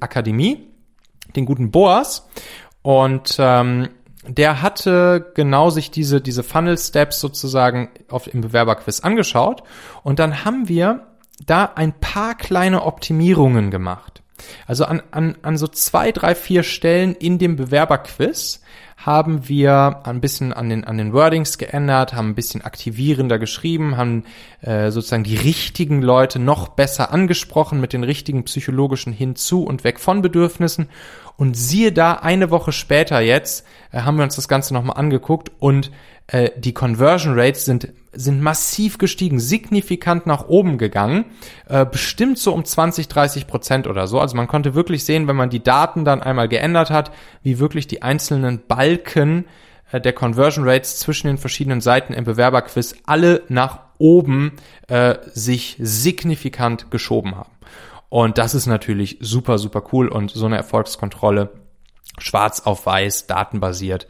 Akademie 0.00 0.68
den 1.36 1.46
guten 1.46 1.70
Boas 1.70 2.28
und 2.82 3.36
ähm, 3.38 3.88
der 4.26 4.62
hatte 4.62 5.32
genau 5.34 5.70
sich 5.70 5.90
diese, 5.90 6.20
diese 6.20 6.42
Funnel 6.42 6.78
Steps 6.78 7.20
sozusagen 7.20 7.90
auf, 8.08 8.32
im 8.32 8.40
Bewerberquiz 8.40 9.00
angeschaut 9.00 9.62
und 10.02 10.18
dann 10.18 10.44
haben 10.44 10.68
wir 10.68 11.06
da 11.44 11.72
ein 11.74 11.92
paar 11.98 12.36
kleine 12.36 12.84
Optimierungen 12.84 13.70
gemacht. 13.70 14.22
Also 14.66 14.84
an, 14.84 15.02
an, 15.10 15.36
an 15.42 15.56
so 15.56 15.68
zwei, 15.68 16.12
drei, 16.12 16.34
vier 16.34 16.62
Stellen 16.62 17.14
in 17.14 17.38
dem 17.38 17.56
Bewerberquiz 17.56 18.62
haben 19.04 19.48
wir 19.48 20.00
ein 20.04 20.20
bisschen 20.20 20.52
an 20.52 20.68
den, 20.68 20.84
an 20.84 20.96
den 20.96 21.12
Wordings 21.12 21.58
geändert, 21.58 22.14
haben 22.14 22.30
ein 22.30 22.34
bisschen 22.34 22.62
aktivierender 22.62 23.38
geschrieben, 23.38 23.96
haben 23.96 24.24
äh, 24.60 24.90
sozusagen 24.90 25.24
die 25.24 25.36
richtigen 25.36 26.02
Leute 26.02 26.38
noch 26.38 26.68
besser 26.68 27.12
angesprochen 27.12 27.80
mit 27.80 27.92
den 27.92 28.04
richtigen 28.04 28.44
psychologischen 28.44 29.12
Hinzu- 29.12 29.64
und 29.64 29.82
Weg 29.82 29.98
von 29.98 30.22
Bedürfnissen 30.22 30.88
und 31.36 31.56
siehe 31.56 31.92
da, 31.92 32.14
eine 32.14 32.50
Woche 32.50 32.70
später 32.70 33.20
jetzt 33.20 33.66
äh, 33.90 34.02
haben 34.02 34.16
wir 34.16 34.24
uns 34.24 34.36
das 34.36 34.48
Ganze 34.48 34.72
nochmal 34.72 34.96
angeguckt 34.96 35.50
und 35.58 35.90
äh, 36.32 36.50
die 36.56 36.72
Conversion 36.72 37.38
Rates 37.38 37.66
sind, 37.66 37.92
sind 38.12 38.40
massiv 38.40 38.96
gestiegen, 38.96 39.38
signifikant 39.38 40.26
nach 40.26 40.48
oben 40.48 40.78
gegangen, 40.78 41.26
äh, 41.68 41.84
bestimmt 41.84 42.38
so 42.38 42.54
um 42.54 42.64
20, 42.64 43.06
30 43.06 43.46
Prozent 43.46 43.86
oder 43.86 44.06
so. 44.06 44.18
Also 44.18 44.34
man 44.34 44.48
konnte 44.48 44.74
wirklich 44.74 45.04
sehen, 45.04 45.28
wenn 45.28 45.36
man 45.36 45.50
die 45.50 45.62
Daten 45.62 46.06
dann 46.06 46.22
einmal 46.22 46.48
geändert 46.48 46.90
hat, 46.90 47.12
wie 47.42 47.58
wirklich 47.58 47.86
die 47.86 48.00
einzelnen 48.00 48.62
Balken 48.66 49.44
äh, 49.92 50.00
der 50.00 50.14
Conversion 50.14 50.66
Rates 50.66 50.98
zwischen 50.98 51.26
den 51.26 51.36
verschiedenen 51.36 51.82
Seiten 51.82 52.14
im 52.14 52.24
Bewerberquiz 52.24 52.96
alle 53.04 53.42
nach 53.48 53.80
oben 53.98 54.52
äh, 54.88 55.16
sich 55.34 55.76
signifikant 55.80 56.90
geschoben 56.90 57.36
haben. 57.36 57.52
Und 58.08 58.38
das 58.38 58.54
ist 58.54 58.66
natürlich 58.66 59.18
super, 59.20 59.58
super 59.58 59.82
cool 59.92 60.08
und 60.08 60.30
so 60.30 60.46
eine 60.46 60.56
Erfolgskontrolle 60.56 61.50
schwarz 62.18 62.60
auf 62.60 62.86
weiß, 62.86 63.26
datenbasiert. 63.26 64.06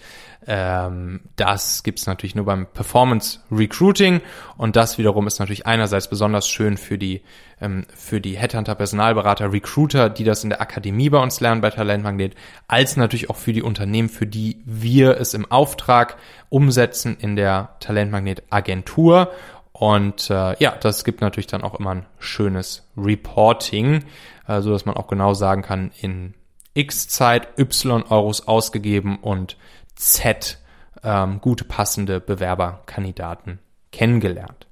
Ähm, 0.46 1.20
das 1.36 1.84
gibt's 1.84 2.06
natürlich 2.06 2.34
nur 2.34 2.44
beim 2.44 2.66
Performance 2.66 3.40
Recruiting 3.50 4.20
und 4.56 4.74
das 4.74 4.98
wiederum 4.98 5.28
ist 5.28 5.38
natürlich 5.38 5.66
einerseits 5.66 6.08
besonders 6.08 6.48
schön 6.48 6.76
für 6.76 6.98
die 6.98 7.22
ähm, 7.60 7.84
für 7.94 8.20
die 8.20 8.36
Headhunter, 8.36 8.74
Personalberater, 8.74 9.52
Recruiter, 9.52 10.10
die 10.10 10.24
das 10.24 10.42
in 10.42 10.50
der 10.50 10.60
Akademie 10.60 11.10
bei 11.10 11.18
uns 11.18 11.38
lernen 11.40 11.60
bei 11.60 11.70
Talentmagnet, 11.70 12.34
als 12.66 12.96
natürlich 12.96 13.30
auch 13.30 13.36
für 13.36 13.52
die 13.52 13.62
Unternehmen, 13.62 14.08
für 14.08 14.26
die 14.26 14.60
wir 14.64 15.20
es 15.20 15.32
im 15.34 15.48
Auftrag 15.50 16.16
umsetzen 16.48 17.16
in 17.20 17.36
der 17.36 17.76
Talentmagnet 17.78 18.42
Agentur. 18.50 19.30
Und 19.72 20.28
äh, 20.28 20.56
ja, 20.58 20.74
das 20.80 21.04
gibt 21.04 21.20
natürlich 21.20 21.46
dann 21.46 21.62
auch 21.62 21.78
immer 21.78 21.94
ein 21.94 22.06
schönes 22.18 22.88
Reporting, 22.96 24.04
äh, 24.48 24.60
so 24.60 24.70
dass 24.70 24.86
man 24.86 24.96
auch 24.96 25.06
genau 25.06 25.34
sagen 25.34 25.62
kann, 25.62 25.92
in 26.00 26.34
X 26.74 27.08
Zeit 27.08 27.58
Y 27.58 28.02
Euros 28.08 28.48
ausgegeben 28.48 29.18
und 29.18 29.56
Z 30.02 30.58
ähm, 31.04 31.40
gute 31.40 31.64
passende 31.64 32.20
Bewerberkandidaten 32.20 33.58
kennengelernt. 33.90 34.66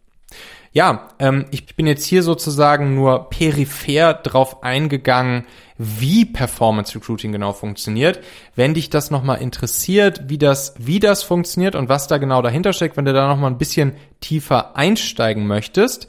Ja, 0.73 1.09
ähm, 1.19 1.47
ich 1.51 1.75
bin 1.75 1.88
jetzt 1.88 2.05
hier 2.05 2.23
sozusagen 2.23 2.95
nur 2.95 3.29
peripher 3.29 4.14
drauf 4.14 4.62
eingegangen, 4.62 5.47
wie 5.79 6.25
Performance 6.25 6.95
Recruiting 6.95 7.33
genau 7.33 7.53
funktioniert. 7.53 8.21
Wenn 8.55 8.75
dich 8.75 8.88
das 8.88 9.11
nochmal 9.11 9.40
interessiert, 9.40 10.29
wie 10.29 10.38
das, 10.38 10.75
wie 10.79 11.01
das 11.01 11.25
funktioniert 11.25 11.75
und 11.75 11.88
was 11.88 12.07
da 12.07 12.19
genau 12.19 12.40
dahinter 12.40 12.73
steckt, 12.73 12.97
wenn 12.97 13.05
du 13.05 13.12
da 13.12 13.27
nochmal 13.27 13.51
ein 13.51 13.59
bisschen 13.59 13.95
tiefer 14.21 14.77
einsteigen 14.77 15.47
möchtest, 15.49 16.07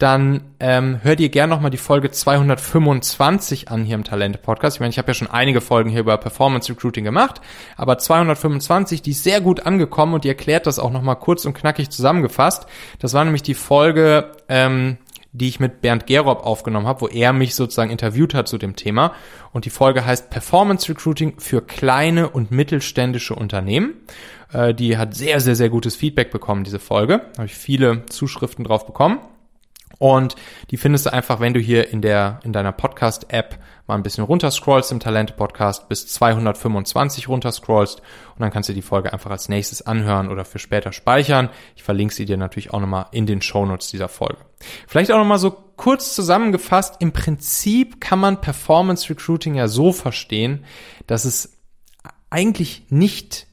dann 0.00 0.40
ähm, 0.60 1.00
hör 1.02 1.14
dir 1.14 1.28
gerne 1.28 1.54
nochmal 1.54 1.70
die 1.70 1.76
Folge 1.76 2.10
225 2.10 3.70
an 3.70 3.84
hier 3.84 3.94
im 3.94 4.04
Talente-Podcast. 4.04 4.76
Ich 4.76 4.80
meine, 4.80 4.90
ich 4.90 4.98
habe 4.98 5.08
ja 5.08 5.14
schon 5.14 5.30
einige 5.30 5.60
Folgen 5.60 5.90
hier 5.90 6.00
über 6.00 6.16
Performance 6.16 6.72
Recruiting 6.72 7.04
gemacht, 7.04 7.42
aber 7.76 7.98
225, 7.98 9.02
die 9.02 9.10
ist 9.10 9.24
sehr 9.24 9.42
gut 9.42 9.66
angekommen 9.66 10.14
und 10.14 10.24
die 10.24 10.28
erklärt 10.28 10.66
das 10.66 10.78
auch 10.78 10.90
nochmal 10.90 11.16
kurz 11.16 11.44
und 11.44 11.52
knackig 11.52 11.90
zusammengefasst. 11.90 12.66
Das 12.98 13.12
war 13.12 13.24
nämlich 13.24 13.42
die 13.42 13.54
Folge, 13.54 14.32
ähm, 14.48 14.96
die 15.32 15.48
ich 15.48 15.60
mit 15.60 15.82
Bernd 15.82 16.06
Gerob 16.06 16.44
aufgenommen 16.44 16.86
habe, 16.86 17.02
wo 17.02 17.08
er 17.08 17.32
mich 17.34 17.54
sozusagen 17.54 17.90
interviewt 17.90 18.32
hat 18.32 18.48
zu 18.48 18.56
dem 18.56 18.76
Thema. 18.76 19.12
Und 19.52 19.66
die 19.66 19.70
Folge 19.70 20.06
heißt 20.06 20.30
Performance 20.30 20.88
Recruiting 20.88 21.38
für 21.38 21.60
kleine 21.60 22.30
und 22.30 22.50
mittelständische 22.50 23.34
Unternehmen. 23.34 23.94
Äh, 24.52 24.74
die 24.74 24.96
hat 24.96 25.14
sehr, 25.14 25.40
sehr, 25.40 25.56
sehr 25.56 25.68
gutes 25.68 25.94
Feedback 25.94 26.30
bekommen, 26.30 26.64
diese 26.64 26.78
Folge. 26.78 27.18
Da 27.32 27.38
habe 27.38 27.46
ich 27.46 27.54
viele 27.54 28.06
Zuschriften 28.06 28.64
drauf 28.64 28.86
bekommen. 28.86 29.18
Und 29.98 30.36
die 30.70 30.76
findest 30.76 31.06
du 31.06 31.12
einfach, 31.12 31.40
wenn 31.40 31.52
du 31.52 31.60
hier 31.60 31.90
in 31.90 32.00
der, 32.00 32.40
in 32.42 32.52
deiner 32.52 32.72
Podcast-App 32.72 33.58
mal 33.86 33.96
ein 33.96 34.02
bisschen 34.02 34.24
runterscrollst 34.24 34.92
im 34.92 35.00
Talente-Podcast 35.00 35.88
bis 35.88 36.06
225 36.06 37.28
runterscrollst 37.28 38.00
und 38.00 38.40
dann 38.40 38.50
kannst 38.50 38.68
du 38.68 38.72
die 38.72 38.82
Folge 38.82 39.12
einfach 39.12 39.30
als 39.30 39.48
nächstes 39.48 39.82
anhören 39.82 40.30
oder 40.30 40.44
für 40.44 40.58
später 40.58 40.92
speichern. 40.92 41.50
Ich 41.76 41.82
verlinke 41.82 42.14
sie 42.14 42.24
dir 42.24 42.36
natürlich 42.36 42.72
auch 42.72 42.80
nochmal 42.80 43.06
in 43.10 43.26
den 43.26 43.42
Shownotes 43.42 43.90
dieser 43.90 44.08
Folge. 44.08 44.38
Vielleicht 44.86 45.10
auch 45.10 45.18
nochmal 45.18 45.38
so 45.38 45.50
kurz 45.50 46.14
zusammengefasst. 46.14 46.96
Im 47.00 47.12
Prinzip 47.12 48.00
kann 48.00 48.20
man 48.20 48.40
Performance 48.40 49.10
Recruiting 49.10 49.54
ja 49.54 49.66
so 49.66 49.92
verstehen, 49.92 50.64
dass 51.06 51.24
es 51.24 51.58
eigentlich 52.30 52.84
nicht 52.90 53.48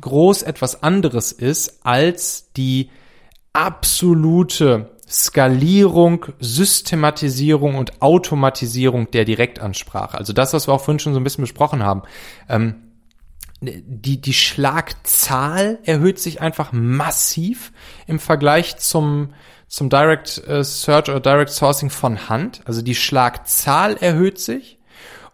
groß 0.00 0.42
etwas 0.42 0.82
anderes 0.82 1.32
ist 1.32 1.84
als 1.84 2.52
die 2.52 2.90
absolute 3.52 4.93
Skalierung, 5.14 6.26
Systematisierung 6.40 7.76
und 7.76 8.02
Automatisierung 8.02 9.12
der 9.12 9.24
Direktansprache. 9.24 10.18
Also 10.18 10.32
das, 10.32 10.52
was 10.52 10.66
wir 10.66 10.74
auch 10.74 10.80
vorhin 10.80 10.98
schon 10.98 11.14
so 11.14 11.20
ein 11.20 11.24
bisschen 11.24 11.44
besprochen 11.44 11.84
haben. 11.84 12.02
Ähm, 12.48 12.74
die, 13.60 14.20
die 14.20 14.32
Schlagzahl 14.32 15.78
erhöht 15.84 16.18
sich 16.18 16.40
einfach 16.40 16.72
massiv 16.72 17.72
im 18.08 18.18
Vergleich 18.18 18.76
zum, 18.78 19.32
zum 19.68 19.88
Direct 19.88 20.42
äh, 20.48 20.64
Search 20.64 21.08
oder 21.08 21.20
Direct 21.20 21.50
Sourcing 21.50 21.90
von 21.90 22.28
Hand. 22.28 22.62
Also 22.64 22.82
die 22.82 22.96
Schlagzahl 22.96 23.96
erhöht 23.96 24.40
sich 24.40 24.80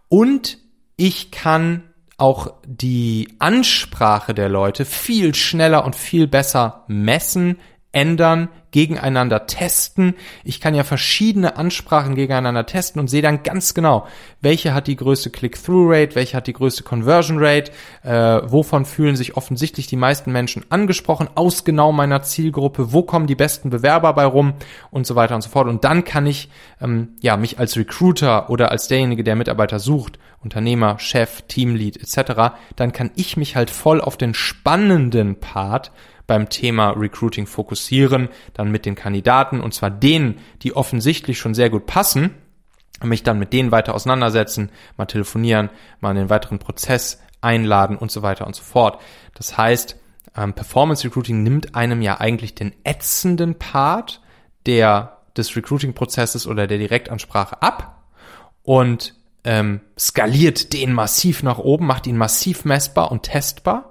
und 0.08 0.58
ich 0.96 1.30
kann 1.30 1.84
auch 2.18 2.52
die 2.66 3.28
Ansprache 3.38 4.34
der 4.34 4.50
Leute 4.50 4.84
viel 4.84 5.34
schneller 5.34 5.86
und 5.86 5.96
viel 5.96 6.26
besser 6.26 6.84
messen, 6.86 7.58
ändern, 7.92 8.50
gegeneinander 8.70 9.46
testen. 9.46 10.14
Ich 10.44 10.60
kann 10.60 10.74
ja 10.74 10.84
verschiedene 10.84 11.56
Ansprachen 11.56 12.14
gegeneinander 12.14 12.66
testen 12.66 13.00
und 13.00 13.08
sehe 13.08 13.22
dann 13.22 13.42
ganz 13.42 13.74
genau, 13.74 14.06
welche 14.40 14.74
hat 14.74 14.86
die 14.86 14.96
größte 14.96 15.30
Click-Through-Rate, 15.30 16.14
welche 16.14 16.36
hat 16.36 16.46
die 16.46 16.52
größte 16.52 16.82
Conversion-Rate, 16.82 17.72
äh, 18.02 18.40
wovon 18.50 18.84
fühlen 18.84 19.16
sich 19.16 19.36
offensichtlich 19.36 19.86
die 19.86 19.96
meisten 19.96 20.32
Menschen 20.32 20.64
angesprochen, 20.70 21.28
aus 21.34 21.64
genau 21.64 21.92
meiner 21.92 22.22
Zielgruppe, 22.22 22.92
wo 22.92 23.02
kommen 23.02 23.26
die 23.26 23.34
besten 23.34 23.70
Bewerber 23.70 24.12
bei 24.12 24.24
rum 24.24 24.54
und 24.90 25.06
so 25.06 25.16
weiter 25.16 25.34
und 25.34 25.42
so 25.42 25.50
fort. 25.50 25.68
Und 25.68 25.84
dann 25.84 26.04
kann 26.04 26.26
ich 26.26 26.48
ähm, 26.80 27.16
ja 27.20 27.36
mich 27.36 27.58
als 27.58 27.76
Recruiter 27.76 28.50
oder 28.50 28.70
als 28.70 28.88
derjenige, 28.88 29.24
der 29.24 29.36
Mitarbeiter 29.36 29.78
sucht, 29.78 30.18
Unternehmer, 30.42 30.98
Chef, 30.98 31.42
Teamlead 31.42 31.98
etc., 31.98 32.54
dann 32.76 32.92
kann 32.92 33.10
ich 33.14 33.36
mich 33.36 33.56
halt 33.56 33.70
voll 33.70 34.00
auf 34.00 34.16
den 34.16 34.32
spannenden 34.32 35.38
Part 35.38 35.92
beim 36.30 36.48
Thema 36.48 36.90
Recruiting 36.90 37.48
fokussieren, 37.48 38.28
dann 38.54 38.70
mit 38.70 38.86
den 38.86 38.94
Kandidaten 38.94 39.60
und 39.60 39.74
zwar 39.74 39.90
denen, 39.90 40.38
die 40.62 40.76
offensichtlich 40.76 41.40
schon 41.40 41.54
sehr 41.54 41.70
gut 41.70 41.86
passen, 41.86 42.36
mich 43.02 43.24
dann 43.24 43.40
mit 43.40 43.52
denen 43.52 43.72
weiter 43.72 43.96
auseinandersetzen, 43.96 44.70
mal 44.96 45.06
telefonieren, 45.06 45.70
mal 45.98 46.12
in 46.12 46.18
den 46.18 46.30
weiteren 46.30 46.60
Prozess 46.60 47.20
einladen 47.40 47.96
und 47.96 48.12
so 48.12 48.22
weiter 48.22 48.46
und 48.46 48.54
so 48.54 48.62
fort. 48.62 49.00
Das 49.34 49.58
heißt, 49.58 49.96
ähm, 50.36 50.52
Performance 50.52 51.02
Recruiting 51.04 51.42
nimmt 51.42 51.74
einem 51.74 52.00
ja 52.00 52.20
eigentlich 52.20 52.54
den 52.54 52.76
ätzenden 52.84 53.56
Part 53.56 54.20
der 54.66 55.16
des 55.36 55.56
Recruiting-Prozesses 55.56 56.46
oder 56.46 56.68
der 56.68 56.78
Direktansprache 56.78 57.60
ab 57.60 58.04
und 58.62 59.16
ähm, 59.42 59.80
skaliert 59.98 60.72
den 60.74 60.92
massiv 60.92 61.42
nach 61.42 61.58
oben, 61.58 61.86
macht 61.86 62.06
ihn 62.06 62.16
massiv 62.16 62.64
messbar 62.64 63.10
und 63.10 63.24
testbar. 63.24 63.89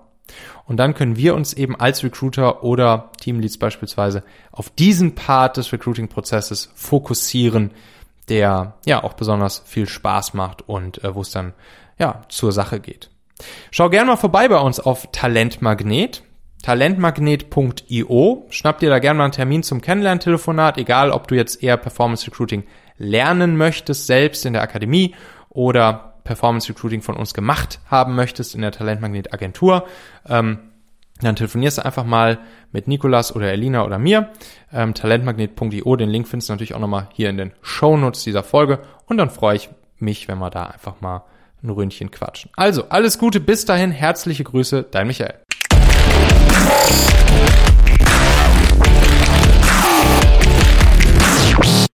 Und 0.65 0.77
dann 0.77 0.93
können 0.93 1.15
wir 1.15 1.35
uns 1.35 1.53
eben 1.53 1.75
als 1.75 2.03
Recruiter 2.03 2.63
oder 2.63 3.11
Teamleads 3.19 3.57
beispielsweise 3.57 4.23
auf 4.51 4.69
diesen 4.69 5.15
Part 5.15 5.57
des 5.57 5.71
Recruiting-Prozesses 5.73 6.71
fokussieren, 6.75 7.71
der 8.29 8.75
ja 8.85 9.03
auch 9.03 9.13
besonders 9.13 9.63
viel 9.65 9.87
Spaß 9.87 10.33
macht 10.33 10.67
und 10.67 11.03
äh, 11.03 11.15
wo 11.15 11.21
es 11.21 11.31
dann 11.31 11.53
ja 11.97 12.21
zur 12.29 12.51
Sache 12.51 12.79
geht. 12.79 13.09
Schau 13.71 13.89
gerne 13.89 14.11
mal 14.11 14.17
vorbei 14.17 14.47
bei 14.47 14.59
uns 14.59 14.79
auf 14.79 15.07
Talentmagnet 15.11 16.23
talentmagnet.io. 16.61 18.45
Schnapp 18.49 18.79
dir 18.79 18.89
da 18.89 18.99
gerne 18.99 19.17
mal 19.17 19.23
einen 19.25 19.33
Termin 19.33 19.63
zum 19.63 19.81
Kennenlerntelefonat, 19.81 20.77
egal 20.77 21.11
ob 21.11 21.27
du 21.27 21.35
jetzt 21.35 21.63
eher 21.63 21.77
Performance 21.77 22.27
Recruiting 22.27 22.63
lernen 22.97 23.57
möchtest, 23.57 24.07
selbst 24.07 24.45
in 24.45 24.53
der 24.53 24.61
Akademie 24.61 25.15
oder 25.49 26.08
Performance 26.29 26.69
Recruiting 26.69 27.01
von 27.01 27.17
uns 27.17 27.33
gemacht 27.33 27.79
haben 27.89 28.13
möchtest 28.13 28.53
in 28.53 28.61
der 28.61 28.71
Talentmagnet 28.71 29.33
Agentur. 29.33 29.87
Ähm, 30.27 30.59
dann 31.21 31.35
telefonierst 31.35 31.79
du 31.79 31.85
einfach 31.85 32.05
mal 32.05 32.37
mit 32.71 32.87
Nikolas 32.87 33.35
oder 33.35 33.51
Elina 33.51 33.83
oder 33.83 33.97
mir. 33.97 34.29
Ähm, 34.71 34.93
talentmagnet.io, 34.93 35.95
den 35.95 36.09
Link 36.09 36.27
findest 36.27 36.49
du 36.49 36.53
natürlich 36.53 36.75
auch 36.75 36.79
nochmal 36.79 37.09
hier 37.13 37.31
in 37.31 37.37
den 37.37 37.51
Show 37.63 37.97
Notes 37.97 38.23
dieser 38.23 38.43
Folge. 38.43 38.79
Und 39.07 39.17
dann 39.17 39.31
freue 39.31 39.55
ich 39.55 39.69
mich, 39.97 40.27
wenn 40.27 40.37
wir 40.37 40.51
da 40.51 40.65
einfach 40.65 41.01
mal 41.01 41.23
ein 41.63 41.71
Ründchen 41.71 42.11
quatschen. 42.11 42.51
Also, 42.55 42.89
alles 42.89 43.17
Gute, 43.17 43.39
bis 43.39 43.65
dahin, 43.65 43.89
herzliche 43.89 44.43
Grüße, 44.43 44.83
dein 44.83 45.07
Michael. 45.07 45.33